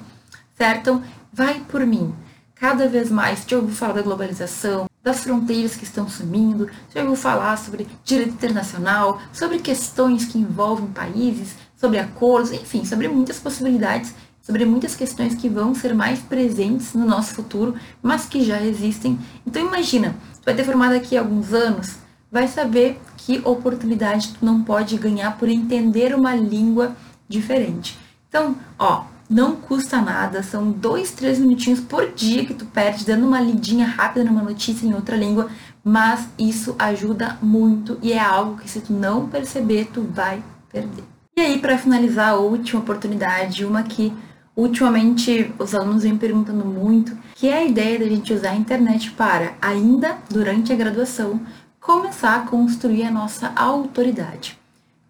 certo? 0.57 0.79
Então, 0.81 1.03
vai 1.31 1.61
por 1.61 1.85
mim. 1.85 2.13
Cada 2.55 2.89
vez 2.89 3.09
mais, 3.09 3.43
já 3.47 3.57
ouviu 3.57 3.75
falar 3.75 3.93
da 3.93 4.01
globalização, 4.01 4.85
das 5.05 5.19
fronteiras 5.19 5.75
que 5.75 5.83
estão 5.83 6.09
sumindo, 6.09 6.67
já 6.93 7.01
ouviu 7.01 7.15
falar 7.15 7.57
sobre 7.57 7.87
direito 8.03 8.33
internacional, 8.33 9.21
sobre 9.31 9.59
questões 9.59 10.25
que 10.25 10.39
envolvem 10.39 10.87
países, 10.87 11.55
sobre 11.77 11.99
acordos, 11.99 12.51
enfim, 12.51 12.83
sobre 12.83 13.07
muitas 13.07 13.39
possibilidades 13.39 14.13
sobre 14.45 14.63
muitas 14.63 14.95
questões 14.95 15.33
que 15.33 15.49
vão 15.49 15.73
ser 15.73 15.95
mais 15.95 16.19
presentes 16.19 16.93
no 16.93 17.03
nosso 17.03 17.33
futuro, 17.33 17.73
mas 17.99 18.27
que 18.27 18.45
já 18.45 18.61
existem. 18.61 19.17
Então 19.43 19.59
imagina, 19.65 20.15
tu 20.39 20.45
vai 20.45 20.53
ter 20.53 20.63
formado 20.63 20.93
daqui 20.93 21.17
a 21.17 21.21
alguns 21.21 21.51
anos, 21.51 21.95
vai 22.31 22.47
saber 22.47 23.01
que 23.17 23.41
oportunidade 23.43 24.35
tu 24.35 24.45
não 24.45 24.61
pode 24.61 24.97
ganhar 24.97 25.35
por 25.39 25.49
entender 25.49 26.13
uma 26.13 26.35
língua 26.35 26.95
diferente. 27.27 27.97
Então, 28.29 28.55
ó, 28.77 29.05
não 29.29 29.55
custa 29.55 30.01
nada, 30.01 30.43
são 30.43 30.71
dois, 30.71 31.11
três 31.11 31.39
minutinhos 31.39 31.79
por 31.79 32.11
dia 32.11 32.45
que 32.45 32.53
tu 32.53 32.65
perde 32.65 33.05
dando 33.05 33.25
uma 33.25 33.41
lidinha 33.41 33.85
rápida 33.85 34.23
numa 34.23 34.43
notícia 34.43 34.85
em 34.85 34.93
outra 34.93 35.15
língua, 35.15 35.49
mas 35.83 36.27
isso 36.37 36.75
ajuda 36.77 37.37
muito 37.41 37.97
e 38.01 38.13
é 38.13 38.19
algo 38.19 38.57
que 38.57 38.69
se 38.69 38.81
tu 38.81 38.93
não 38.93 39.27
perceber, 39.27 39.89
tu 39.93 40.01
vai 40.01 40.43
perder. 40.71 41.03
E 41.37 41.41
aí, 41.41 41.59
para 41.59 41.77
finalizar, 41.77 42.29
a 42.29 42.37
última 42.37 42.81
oportunidade, 42.81 43.65
uma 43.65 43.83
que 43.83 44.13
Ultimamente, 44.55 45.53
os 45.59 45.75
alunos 45.75 46.03
vêm 46.03 46.17
perguntando 46.17 46.63
muito 46.63 47.17
que 47.35 47.49
é 47.49 47.57
a 47.57 47.65
ideia 47.65 47.99
da 47.99 48.05
gente 48.05 48.33
usar 48.33 48.51
a 48.51 48.55
internet 48.55 49.11
para, 49.11 49.53
ainda 49.61 50.17
durante 50.29 50.71
a 50.71 50.75
graduação, 50.77 51.41
começar 51.81 52.37
a 52.37 52.47
construir 52.47 53.03
a 53.03 53.11
nossa 53.11 53.51
autoridade. 53.53 54.57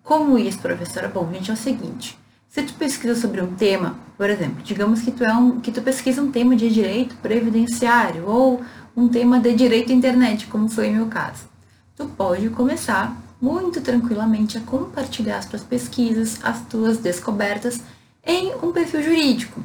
Como 0.03 0.37
isso, 0.37 0.57
professora? 0.59 1.07
Bom, 1.07 1.29
gente, 1.31 1.51
é 1.51 1.53
o 1.53 1.57
seguinte. 1.57 2.17
Se 2.55 2.63
tu 2.63 2.73
pesquisa 2.75 3.19
sobre 3.19 3.41
um 3.41 3.53
tema, 3.53 3.99
por 4.15 4.29
exemplo, 4.29 4.63
digamos 4.63 5.01
que 5.01 5.11
tu, 5.11 5.25
é 5.25 5.33
um, 5.33 5.59
que 5.59 5.73
tu 5.73 5.81
pesquisa 5.81 6.21
um 6.21 6.31
tema 6.31 6.55
de 6.55 6.69
direito 6.69 7.13
previdenciário 7.17 8.25
ou 8.25 8.61
um 8.95 9.09
tema 9.09 9.41
de 9.41 9.53
direito 9.53 9.91
internet, 9.91 10.47
como 10.47 10.69
foi 10.69 10.87
o 10.89 10.93
meu 10.93 11.07
caso. 11.07 11.49
Tu 11.97 12.05
pode 12.05 12.47
começar 12.51 13.13
muito 13.41 13.81
tranquilamente 13.81 14.57
a 14.57 14.61
compartilhar 14.61 15.39
as 15.39 15.47
tuas 15.47 15.63
pesquisas, 15.63 16.39
as 16.43 16.61
tuas 16.67 16.97
descobertas 16.97 17.81
em 18.25 18.55
um 18.63 18.71
perfil 18.71 19.03
jurídico, 19.03 19.61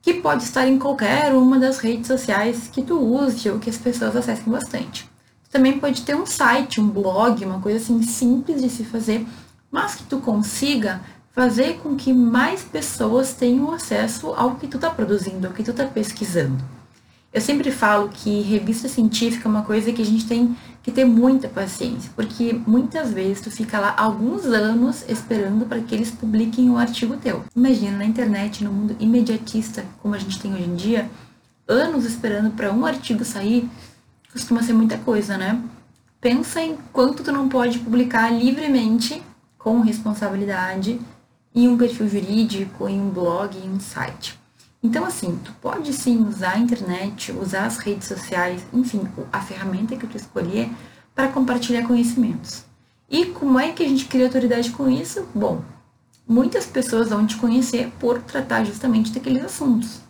que 0.00 0.14
pode 0.14 0.44
estar 0.44 0.68
em 0.68 0.78
qualquer 0.78 1.34
uma 1.34 1.58
das 1.58 1.78
redes 1.78 2.06
sociais 2.06 2.70
que 2.72 2.82
tu 2.82 3.00
use 3.00 3.50
ou 3.50 3.58
que 3.58 3.68
as 3.68 3.78
pessoas 3.78 4.14
acessem 4.14 4.52
bastante. 4.52 5.10
Tu 5.42 5.50
também 5.50 5.80
pode 5.80 6.02
ter 6.02 6.14
um 6.14 6.24
site, 6.24 6.80
um 6.80 6.86
blog, 6.86 7.44
uma 7.44 7.58
coisa 7.58 7.78
assim 7.78 8.00
simples 8.00 8.62
de 8.62 8.70
se 8.70 8.84
fazer, 8.84 9.26
mas 9.72 9.96
que 9.96 10.04
tu 10.04 10.20
consiga 10.20 11.00
fazer 11.32 11.78
com 11.78 11.94
que 11.94 12.12
mais 12.12 12.62
pessoas 12.62 13.32
tenham 13.32 13.72
acesso 13.72 14.28
ao 14.28 14.56
que 14.56 14.66
tu 14.66 14.76
está 14.76 14.90
produzindo, 14.90 15.46
ao 15.46 15.52
que 15.52 15.62
tu 15.62 15.70
está 15.70 15.84
pesquisando. 15.84 16.62
Eu 17.32 17.40
sempre 17.40 17.70
falo 17.70 18.08
que 18.08 18.40
revista 18.40 18.88
científica 18.88 19.46
é 19.46 19.50
uma 19.50 19.62
coisa 19.62 19.92
que 19.92 20.00
a 20.00 20.04
gente 20.04 20.26
tem 20.26 20.56
que 20.82 20.90
ter 20.90 21.04
muita 21.04 21.46
paciência, 21.46 22.10
porque 22.16 22.58
muitas 22.66 23.12
vezes 23.12 23.42
tu 23.42 23.50
fica 23.50 23.78
lá 23.78 23.94
alguns 23.96 24.46
anos 24.46 25.04
esperando 25.06 25.66
para 25.66 25.80
que 25.80 25.94
eles 25.94 26.10
publiquem 26.10 26.70
um 26.70 26.78
artigo 26.78 27.18
teu. 27.18 27.44
Imagina 27.54 27.98
na 27.98 28.04
internet, 28.06 28.64
no 28.64 28.72
mundo 28.72 28.96
imediatista 28.98 29.84
como 30.02 30.14
a 30.14 30.18
gente 30.18 30.40
tem 30.40 30.54
hoje 30.54 30.64
em 30.64 30.74
dia, 30.74 31.10
anos 31.68 32.06
esperando 32.06 32.50
para 32.50 32.72
um 32.72 32.86
artigo 32.86 33.24
sair, 33.24 33.68
costuma 34.32 34.62
ser 34.62 34.72
muita 34.72 34.96
coisa, 34.96 35.36
né? 35.36 35.62
Pensa 36.20 36.62
em 36.62 36.78
quanto 36.92 37.22
tu 37.22 37.30
não 37.30 37.48
pode 37.48 37.78
publicar 37.78 38.30
livremente, 38.30 39.22
com 39.58 39.80
responsabilidade, 39.80 40.98
em 41.58 41.68
um 41.68 41.76
perfil 41.76 42.08
jurídico, 42.08 42.88
em 42.88 43.00
um 43.00 43.10
blog, 43.10 43.58
em 43.58 43.68
um 43.68 43.80
site. 43.80 44.38
Então, 44.80 45.04
assim, 45.04 45.36
tu 45.44 45.52
pode 45.60 45.92
sim 45.92 46.24
usar 46.24 46.52
a 46.52 46.58
internet, 46.58 47.32
usar 47.32 47.66
as 47.66 47.78
redes 47.78 48.06
sociais, 48.06 48.62
enfim, 48.72 49.02
a 49.32 49.40
ferramenta 49.40 49.96
que 49.96 50.06
tu 50.06 50.16
escolher 50.16 50.70
para 51.16 51.26
compartilhar 51.26 51.84
conhecimentos. 51.84 52.64
E 53.10 53.26
como 53.26 53.58
é 53.58 53.72
que 53.72 53.82
a 53.82 53.88
gente 53.88 54.04
cria 54.04 54.26
autoridade 54.26 54.70
com 54.70 54.88
isso? 54.88 55.26
Bom, 55.34 55.64
muitas 56.28 56.64
pessoas 56.64 57.08
vão 57.08 57.26
te 57.26 57.36
conhecer 57.36 57.90
por 57.98 58.22
tratar 58.22 58.62
justamente 58.62 59.10
daqueles 59.10 59.44
assuntos. 59.44 60.00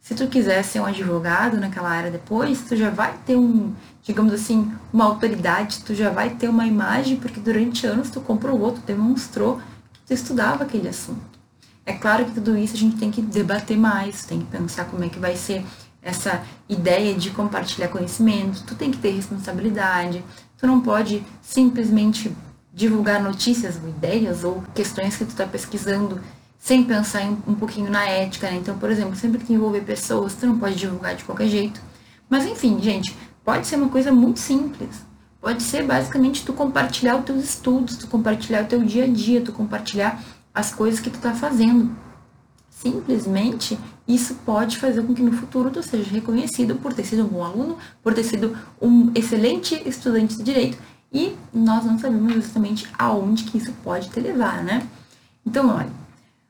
Se 0.00 0.14
tu 0.14 0.26
quiser 0.26 0.62
ser 0.62 0.80
um 0.80 0.86
advogado 0.86 1.58
naquela 1.58 1.88
área 1.88 2.10
depois, 2.10 2.60
tu 2.60 2.76
já 2.76 2.90
vai 2.90 3.16
ter 3.24 3.36
um, 3.36 3.72
digamos 4.02 4.34
assim, 4.34 4.70
uma 4.92 5.04
autoridade, 5.04 5.82
tu 5.82 5.94
já 5.94 6.10
vai 6.10 6.28
ter 6.28 6.48
uma 6.48 6.66
imagem, 6.66 7.16
porque 7.16 7.40
durante 7.40 7.86
anos 7.86 8.10
tu 8.10 8.20
comprovou, 8.20 8.72
tu 8.72 8.80
demonstrou 8.80 9.62
tu 10.10 10.14
estudava 10.14 10.64
aquele 10.64 10.88
assunto. 10.88 11.38
É 11.86 11.92
claro 11.92 12.24
que 12.24 12.32
tudo 12.32 12.58
isso 12.58 12.74
a 12.74 12.78
gente 12.78 12.96
tem 12.96 13.12
que 13.12 13.22
debater 13.22 13.76
mais, 13.76 14.24
tem 14.24 14.40
que 14.40 14.46
pensar 14.46 14.86
como 14.86 15.04
é 15.04 15.08
que 15.08 15.20
vai 15.20 15.36
ser 15.36 15.64
essa 16.02 16.42
ideia 16.68 17.14
de 17.14 17.30
compartilhar 17.30 17.86
conhecimento, 17.86 18.64
tu 18.64 18.74
tem 18.74 18.90
que 18.90 18.98
ter 18.98 19.10
responsabilidade, 19.10 20.24
tu 20.58 20.66
não 20.66 20.80
pode 20.80 21.24
simplesmente 21.40 22.34
divulgar 22.74 23.22
notícias 23.22 23.78
ou 23.80 23.88
ideias 23.88 24.42
ou 24.42 24.64
questões 24.74 25.16
que 25.16 25.24
tu 25.24 25.30
está 25.30 25.46
pesquisando 25.46 26.20
sem 26.58 26.82
pensar 26.82 27.22
um 27.46 27.54
pouquinho 27.54 27.88
na 27.88 28.04
ética, 28.04 28.50
né? 28.50 28.56
Então, 28.56 28.76
por 28.78 28.90
exemplo, 28.90 29.14
sempre 29.14 29.44
que 29.44 29.52
envolver 29.52 29.82
pessoas, 29.82 30.34
tu 30.34 30.44
não 30.44 30.58
pode 30.58 30.74
divulgar 30.74 31.14
de 31.14 31.22
qualquer 31.22 31.46
jeito. 31.46 31.80
Mas 32.28 32.44
enfim, 32.46 32.80
gente, 32.82 33.16
pode 33.44 33.64
ser 33.64 33.76
uma 33.76 33.88
coisa 33.88 34.10
muito 34.10 34.40
simples. 34.40 35.04
Pode 35.40 35.62
ser 35.62 35.84
basicamente 35.84 36.44
tu 36.44 36.52
compartilhar 36.52 37.16
os 37.16 37.24
teus 37.24 37.44
estudos, 37.44 37.96
tu 37.96 38.06
compartilhar 38.06 38.64
o 38.64 38.66
teu 38.66 38.82
dia 38.82 39.04
a 39.04 39.08
dia, 39.08 39.40
tu 39.40 39.52
compartilhar 39.52 40.22
as 40.54 40.72
coisas 40.72 41.00
que 41.00 41.08
tu 41.08 41.16
está 41.16 41.32
fazendo. 41.32 41.96
Simplesmente 42.68 43.78
isso 44.06 44.34
pode 44.46 44.78
fazer 44.78 45.02
com 45.02 45.14
que 45.14 45.22
no 45.22 45.32
futuro 45.32 45.70
tu 45.70 45.82
seja 45.82 46.10
reconhecido 46.10 46.76
por 46.76 46.92
ter 46.92 47.04
sido 47.04 47.24
um 47.24 47.28
bom 47.28 47.44
aluno, 47.44 47.78
por 48.02 48.12
ter 48.12 48.24
sido 48.24 48.56
um 48.80 49.10
excelente 49.14 49.80
estudante 49.86 50.36
de 50.36 50.42
direito 50.42 50.78
e 51.12 51.36
nós 51.52 51.84
não 51.84 51.98
sabemos 51.98 52.32
justamente 52.34 52.88
aonde 52.98 53.44
que 53.44 53.58
isso 53.58 53.72
pode 53.82 54.08
te 54.10 54.20
levar, 54.20 54.62
né? 54.62 54.86
Então, 55.44 55.74
olha, 55.74 55.90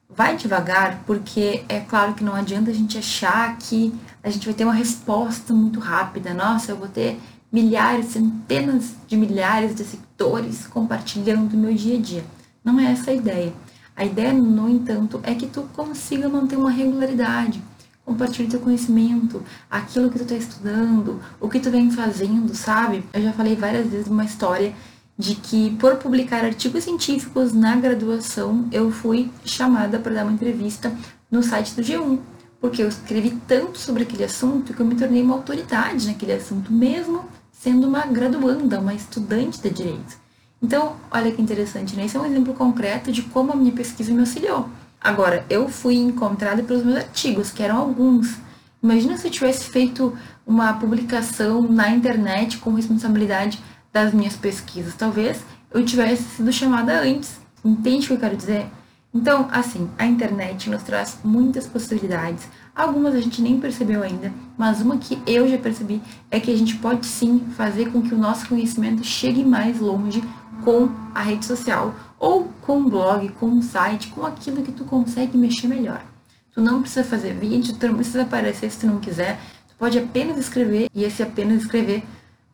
vai 0.09 0.37
devagar, 0.37 1.03
porque 1.07 1.65
é 1.69 1.81
claro 1.81 2.15
que 2.15 2.25
não 2.25 2.35
adianta 2.35 2.71
a 2.71 2.75
gente 2.75 2.99
achar 2.99 3.57
que 3.57 3.95
a 4.23 4.29
gente 4.29 4.45
vai 4.45 4.55
ter 4.55 4.65
uma 4.65 4.75
resposta 4.75 5.55
muito 5.55 5.81
rápida. 5.81 6.35
Nossa, 6.35 6.73
eu 6.73 6.77
vou 6.77 6.89
ter 6.89 7.19
milhares, 7.53 8.07
centenas 8.07 8.95
de 9.07 9.17
milhares 9.17 9.75
de 9.75 9.85
seguidores 9.85 10.67
compartilhando 10.67 11.57
meu 11.57 11.75
dia 11.75 11.97
a 11.97 12.01
dia. 12.01 12.25
Não 12.65 12.79
é 12.79 12.93
essa 12.93 13.11
a 13.11 13.15
ideia. 13.15 13.53
A 13.97 14.05
ideia, 14.05 14.33
no 14.33 14.69
entanto, 14.69 15.21
é 15.23 15.35
que 15.35 15.47
tu 15.47 15.63
consiga 15.75 16.29
manter 16.29 16.57
uma 16.57 16.71
regularidade, 16.71 17.63
compartilhe 18.05 18.49
teu 18.49 18.61
conhecimento, 18.61 19.43
aquilo 19.71 20.11
que 20.11 20.19
tu 20.19 20.23
está 20.23 20.37
estudando, 20.37 21.21
o 21.41 21.49
que 21.49 21.61
tu 21.61 21.71
vem 21.71 21.91
fazendo, 21.91 22.55
sabe? 22.55 23.05
Eu 23.13 23.23
já 23.23 23.33
falei 23.33 23.57
várias 23.57 23.87
vezes 23.89 24.07
uma 24.07 24.25
história 24.25 24.75
de 25.19 25.35
que 25.35 25.77
por 25.77 25.97
publicar 25.97 26.45
artigos 26.45 26.85
científicos 26.85 27.53
na 27.53 27.77
graduação, 27.77 28.67
eu 28.73 28.91
fui 28.91 29.31
chamada 29.45 29.99
para 29.99 30.15
dar 30.15 30.23
uma 30.25 30.33
entrevista 30.33 30.91
no 31.31 31.43
site 31.43 31.75
do 31.75 31.83
G1, 31.83 32.19
porque 32.59 32.83
eu 32.83 32.89
escrevi 32.89 33.39
tanto 33.47 33.79
sobre 33.79 34.05
aquele 34.05 34.25
assunto 34.25 34.73
que 34.73 34.81
eu 34.81 34.87
me 34.87 34.95
tornei 34.95 35.23
uma 35.23 35.35
autoridade 35.35 36.07
naquele 36.07 36.33
assunto, 36.33 36.73
mesmo 36.73 37.25
sendo 37.61 37.87
uma 37.87 38.07
graduanda, 38.07 38.81
uma 38.81 38.95
estudante 38.95 39.61
de 39.61 39.69
direito. 39.69 40.19
Então, 40.63 40.97
olha 41.11 41.31
que 41.31 41.43
interessante, 41.43 41.95
né? 41.95 42.07
Esse 42.07 42.17
é 42.17 42.21
um 42.21 42.25
exemplo 42.25 42.55
concreto 42.55 43.13
de 43.13 43.21
como 43.21 43.53
a 43.53 43.57
minha 43.57 43.73
pesquisa 43.73 44.13
me 44.13 44.21
auxiliou. 44.21 44.67
Agora, 44.99 45.45
eu 45.51 45.69
fui 45.69 45.97
encontrada 45.97 46.63
pelos 46.63 46.83
meus 46.83 46.97
artigos, 46.97 47.51
que 47.51 47.63
eram 47.63 47.77
alguns. 47.77 48.39
Imagina 48.83 49.19
se 49.19 49.27
eu 49.27 49.31
tivesse 49.31 49.65
feito 49.65 50.17
uma 50.47 50.73
publicação 50.73 51.61
na 51.63 51.91
internet 51.91 52.57
com 52.57 52.73
responsabilidade 52.73 53.63
das 53.93 54.15
minhas 54.15 54.37
pesquisas. 54.37 54.95
Talvez 54.95 55.43
eu 55.71 55.85
tivesse 55.85 56.23
sido 56.37 56.51
chamada 56.51 56.99
antes. 57.03 57.41
Entende 57.63 58.07
o 58.07 58.09
que 58.09 58.15
eu 58.15 58.21
quero 58.21 58.37
dizer? 58.37 58.67
Então, 59.13 59.49
assim, 59.51 59.91
a 59.99 60.07
internet 60.07 60.71
nos 60.71 60.85
traz 60.85 61.19
muitas 61.25 61.67
possibilidades. 61.67 62.47
Algumas 62.75 63.13
a 63.13 63.21
gente 63.21 63.43
nem 63.43 63.59
percebeu 63.59 64.05
ainda, 64.05 64.33
mas 64.57 64.81
uma 64.81 64.99
que 64.99 65.21
eu 65.27 65.49
já 65.49 65.59
percebi 65.59 66.01
é 66.31 66.39
que 66.39 66.51
a 66.51 66.57
gente 66.57 66.77
pode 66.77 67.07
sim 67.07 67.41
fazer 67.57 67.91
com 67.91 68.01
que 68.03 68.15
o 68.15 68.19
nosso 68.19 68.47
conhecimento 68.47 69.03
chegue 69.03 69.45
mais 69.45 69.81
longe 69.81 70.23
com 70.65 70.89
a 71.13 71.23
rede 71.23 71.45
social 71.45 71.93
ou 72.21 72.53
com 72.61 72.79
um 72.79 72.89
blog, 72.89 73.29
com 73.31 73.47
um 73.47 73.63
site, 73.63 74.09
com 74.09 74.25
aquilo 74.25 74.63
que 74.63 74.71
tu 74.71 74.85
consegue 74.85 75.37
mexer 75.37 75.67
melhor. 75.67 76.05
Tu 76.53 76.61
não 76.61 76.81
precisa 76.81 77.03
fazer 77.03 77.35
vídeo, 77.35 77.75
tu 77.75 77.89
não 77.89 77.95
precisa 77.97 78.23
aparecer 78.23 78.71
se 78.71 78.79
tu 78.79 78.87
não 78.87 79.01
quiser, 79.01 79.41
tu 79.67 79.75
pode 79.77 79.99
apenas 79.99 80.39
escrever 80.39 80.89
e 80.95 81.03
esse 81.03 81.21
apenas 81.21 81.63
escrever 81.63 82.05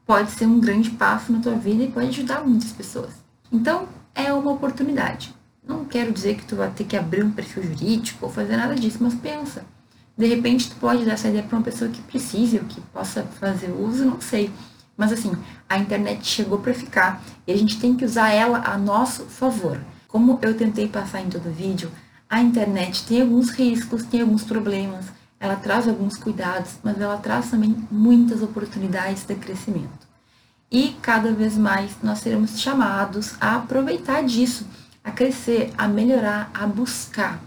pode 0.06 0.30
ser 0.30 0.46
um 0.46 0.58
grande 0.58 0.90
passo 0.90 1.32
na 1.32 1.40
tua 1.40 1.54
vida 1.54 1.82
e 1.82 1.90
pode 1.90 2.08
ajudar 2.08 2.46
muitas 2.46 2.72
pessoas. 2.72 3.10
Então, 3.52 3.86
é 4.14 4.32
uma 4.32 4.52
oportunidade. 4.52 5.35
Não 5.66 5.84
quero 5.84 6.12
dizer 6.12 6.36
que 6.36 6.44
tu 6.44 6.56
vai 6.56 6.70
ter 6.70 6.84
que 6.84 6.96
abrir 6.96 7.24
um 7.24 7.32
perfil 7.32 7.62
jurídico 7.62 8.26
ou 8.26 8.32
fazer 8.32 8.56
nada 8.56 8.74
disso, 8.74 8.98
mas 9.00 9.14
pensa. 9.14 9.64
De 10.16 10.26
repente, 10.26 10.70
tu 10.70 10.76
pode 10.76 11.04
dar 11.04 11.12
essa 11.12 11.28
ideia 11.28 11.42
para 11.42 11.58
uma 11.58 11.64
pessoa 11.64 11.90
que 11.90 12.00
precise 12.02 12.58
ou 12.58 12.64
que 12.64 12.80
possa 12.80 13.24
fazer 13.24 13.70
uso, 13.70 14.04
não 14.04 14.20
sei. 14.20 14.50
Mas 14.96 15.12
assim, 15.12 15.32
a 15.68 15.76
internet 15.76 16.26
chegou 16.26 16.58
para 16.58 16.72
ficar 16.72 17.22
e 17.46 17.52
a 17.52 17.56
gente 17.56 17.78
tem 17.78 17.94
que 17.94 18.04
usar 18.04 18.30
ela 18.30 18.62
a 18.64 18.78
nosso 18.78 19.24
favor. 19.24 19.78
Como 20.08 20.38
eu 20.40 20.56
tentei 20.56 20.88
passar 20.88 21.20
em 21.20 21.28
todo 21.28 21.48
o 21.48 21.52
vídeo, 21.52 21.90
a 22.30 22.40
internet 22.40 23.04
tem 23.06 23.20
alguns 23.20 23.50
riscos, 23.50 24.04
tem 24.04 24.22
alguns 24.22 24.42
problemas, 24.42 25.06
ela 25.38 25.56
traz 25.56 25.86
alguns 25.86 26.16
cuidados, 26.16 26.78
mas 26.82 26.98
ela 26.98 27.18
traz 27.18 27.50
também 27.50 27.76
muitas 27.90 28.42
oportunidades 28.42 29.24
de 29.24 29.34
crescimento. 29.34 30.06
E 30.70 30.96
cada 31.02 31.30
vez 31.32 31.56
mais 31.56 31.92
nós 32.02 32.20
seremos 32.20 32.58
chamados 32.58 33.34
a 33.40 33.56
aproveitar 33.56 34.24
disso, 34.24 34.66
a 35.06 35.12
crescer, 35.12 35.72
a 35.78 35.86
melhorar, 35.86 36.50
a 36.52 36.66
buscar. 36.66 37.40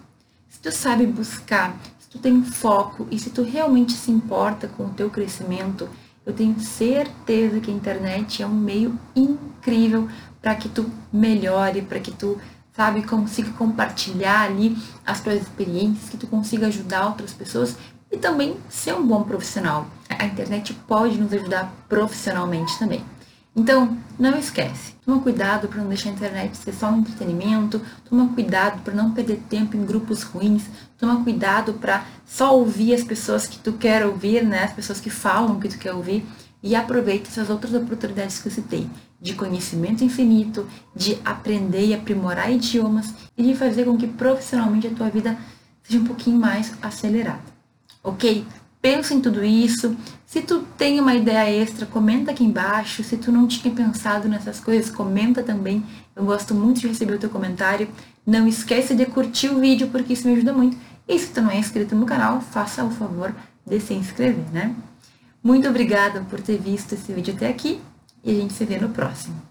Se 0.48 0.60
tu 0.62 0.72
sabe 0.72 1.06
buscar, 1.06 1.76
se 2.00 2.10
tu 2.10 2.18
tem 2.18 2.42
foco 2.42 3.06
e 3.12 3.20
se 3.20 3.30
tu 3.32 3.44
realmente 3.44 3.92
se 3.92 4.10
importa 4.10 4.70
com 4.70 4.86
o 4.86 4.90
teu 4.92 5.10
crescimento, 5.10 5.90
eu 6.26 6.32
tenho 6.32 6.58
certeza 6.62 7.60
que 7.60 7.70
a 7.70 7.74
internet 7.74 8.42
é 8.42 8.48
um 8.48 8.56
meio 8.56 8.98
incrível 9.14 10.08
para 10.42 10.56
que 10.56 10.70
tu 10.70 10.90
melhore, 11.12 11.82
para 11.82 12.00
que 12.00 12.12
tu, 12.12 12.40
sabe, 12.72 13.04
consiga 13.04 13.52
compartilhar 13.52 14.44
ali 14.44 14.78
as 15.06 15.20
tuas 15.20 15.42
experiências, 15.42 16.10
que 16.10 16.18
tu 16.18 16.28
consiga 16.28 16.68
ajudar 16.68 17.08
outras 17.08 17.34
pessoas 17.34 17.76
e 18.10 18.18
também 18.18 18.56
ser 18.70 18.94
um 18.94 19.06
bom 19.06 19.24
profissional. 19.24 19.86
A 20.08 20.26
internet 20.26 20.74
pode 20.88 21.20
nos 21.20 21.34
ajudar 21.34 21.74
profissionalmente 21.90 22.80
também. 22.80 23.04
Então, 23.60 23.98
não 24.18 24.40
esquece. 24.40 24.94
Toma 25.06 25.22
cuidado 25.22 25.68
para 25.68 25.82
não 25.82 25.90
deixar 25.90 26.12
a 26.12 26.14
internet 26.14 26.56
ser 26.56 26.72
só 26.72 26.90
um 26.90 27.00
entretenimento. 27.00 27.82
Toma 28.10 28.34
cuidado 28.34 28.82
para 28.84 28.94
não 28.94 29.12
perder 29.12 29.42
tempo 29.50 29.76
em 29.76 29.86
grupos 29.86 30.24
ruins. 30.24 30.64
Toma 30.98 31.22
cuidado 31.26 31.74
para 31.74 32.06
só 32.26 32.58
ouvir 32.58 32.94
as 32.94 33.04
pessoas 33.04 33.48
que 33.48 33.60
tu 33.60 33.74
quer 33.74 34.06
ouvir, 34.06 34.46
né? 34.46 34.64
As 34.64 34.72
pessoas 34.72 35.02
que 35.02 35.10
falam 35.10 35.60
que 35.60 35.68
tu 35.68 35.78
quer 35.78 35.94
ouvir. 35.94 36.26
E 36.64 36.74
aproveita 36.74 37.28
essas 37.28 37.50
outras 37.50 37.74
oportunidades 37.74 38.40
que 38.40 38.48
eu 38.48 38.52
citei. 38.54 38.90
De 39.20 39.34
conhecimento 39.34 40.06
infinito, 40.06 40.66
de 40.96 41.18
aprender 41.26 41.86
e 41.86 41.94
aprimorar 41.94 42.50
idiomas 42.50 43.14
e 43.38 43.44
de 43.44 43.56
fazer 43.56 43.84
com 43.84 43.98
que 43.98 44.08
profissionalmente 44.08 44.88
a 44.88 44.92
tua 44.92 45.10
vida 45.10 45.38
seja 45.84 46.00
um 46.00 46.06
pouquinho 46.06 46.40
mais 46.40 46.72
acelerada. 46.82 47.44
Ok? 48.02 48.46
Pensa 48.82 49.14
em 49.14 49.22
tudo 49.22 49.44
isso. 49.44 49.96
Se 50.26 50.42
tu 50.42 50.62
tem 50.78 51.00
uma 51.00 51.16
ideia 51.16 51.50
extra, 51.62 51.86
comenta 51.86 52.32
aqui 52.32 52.44
embaixo. 52.44 53.04
Se 53.04 53.18
tu 53.18 53.32
não 53.32 53.48
tinha 53.48 53.74
pensado 53.74 54.28
nessas 54.28 54.60
coisas, 54.60 54.90
comenta 54.90 55.44
também. 55.44 55.84
Eu 56.16 56.24
gosto 56.26 56.54
muito 56.54 56.82
de 56.82 56.88
receber 56.88 57.14
o 57.14 57.20
teu 57.20 57.30
comentário. 57.30 57.88
Não 58.26 58.48
esquece 58.48 58.94
de 58.96 59.06
curtir 59.06 59.50
o 59.50 59.60
vídeo, 59.60 59.90
porque 59.90 60.14
isso 60.14 60.28
me 60.28 60.34
ajuda 60.34 60.54
muito. 60.54 60.78
E 61.08 61.18
se 61.18 61.30
tu 61.30 61.42
não 61.42 61.50
é 61.50 61.58
inscrito 61.58 61.96
no 61.96 62.06
canal, 62.06 62.42
faça 62.42 62.84
o 62.84 62.92
favor 62.92 63.34
de 63.66 63.80
se 63.80 63.94
inscrever, 63.94 64.46
né? 64.54 64.76
Muito 65.44 65.68
obrigada 65.68 66.22
por 66.30 66.40
ter 66.40 66.58
visto 66.58 66.94
esse 66.94 67.12
vídeo 67.14 67.34
até 67.34 67.48
aqui 67.48 67.82
e 68.24 68.32
a 68.32 68.36
gente 68.36 68.54
se 68.54 68.66
vê 68.66 68.78
no 68.78 68.90
próximo. 68.90 69.49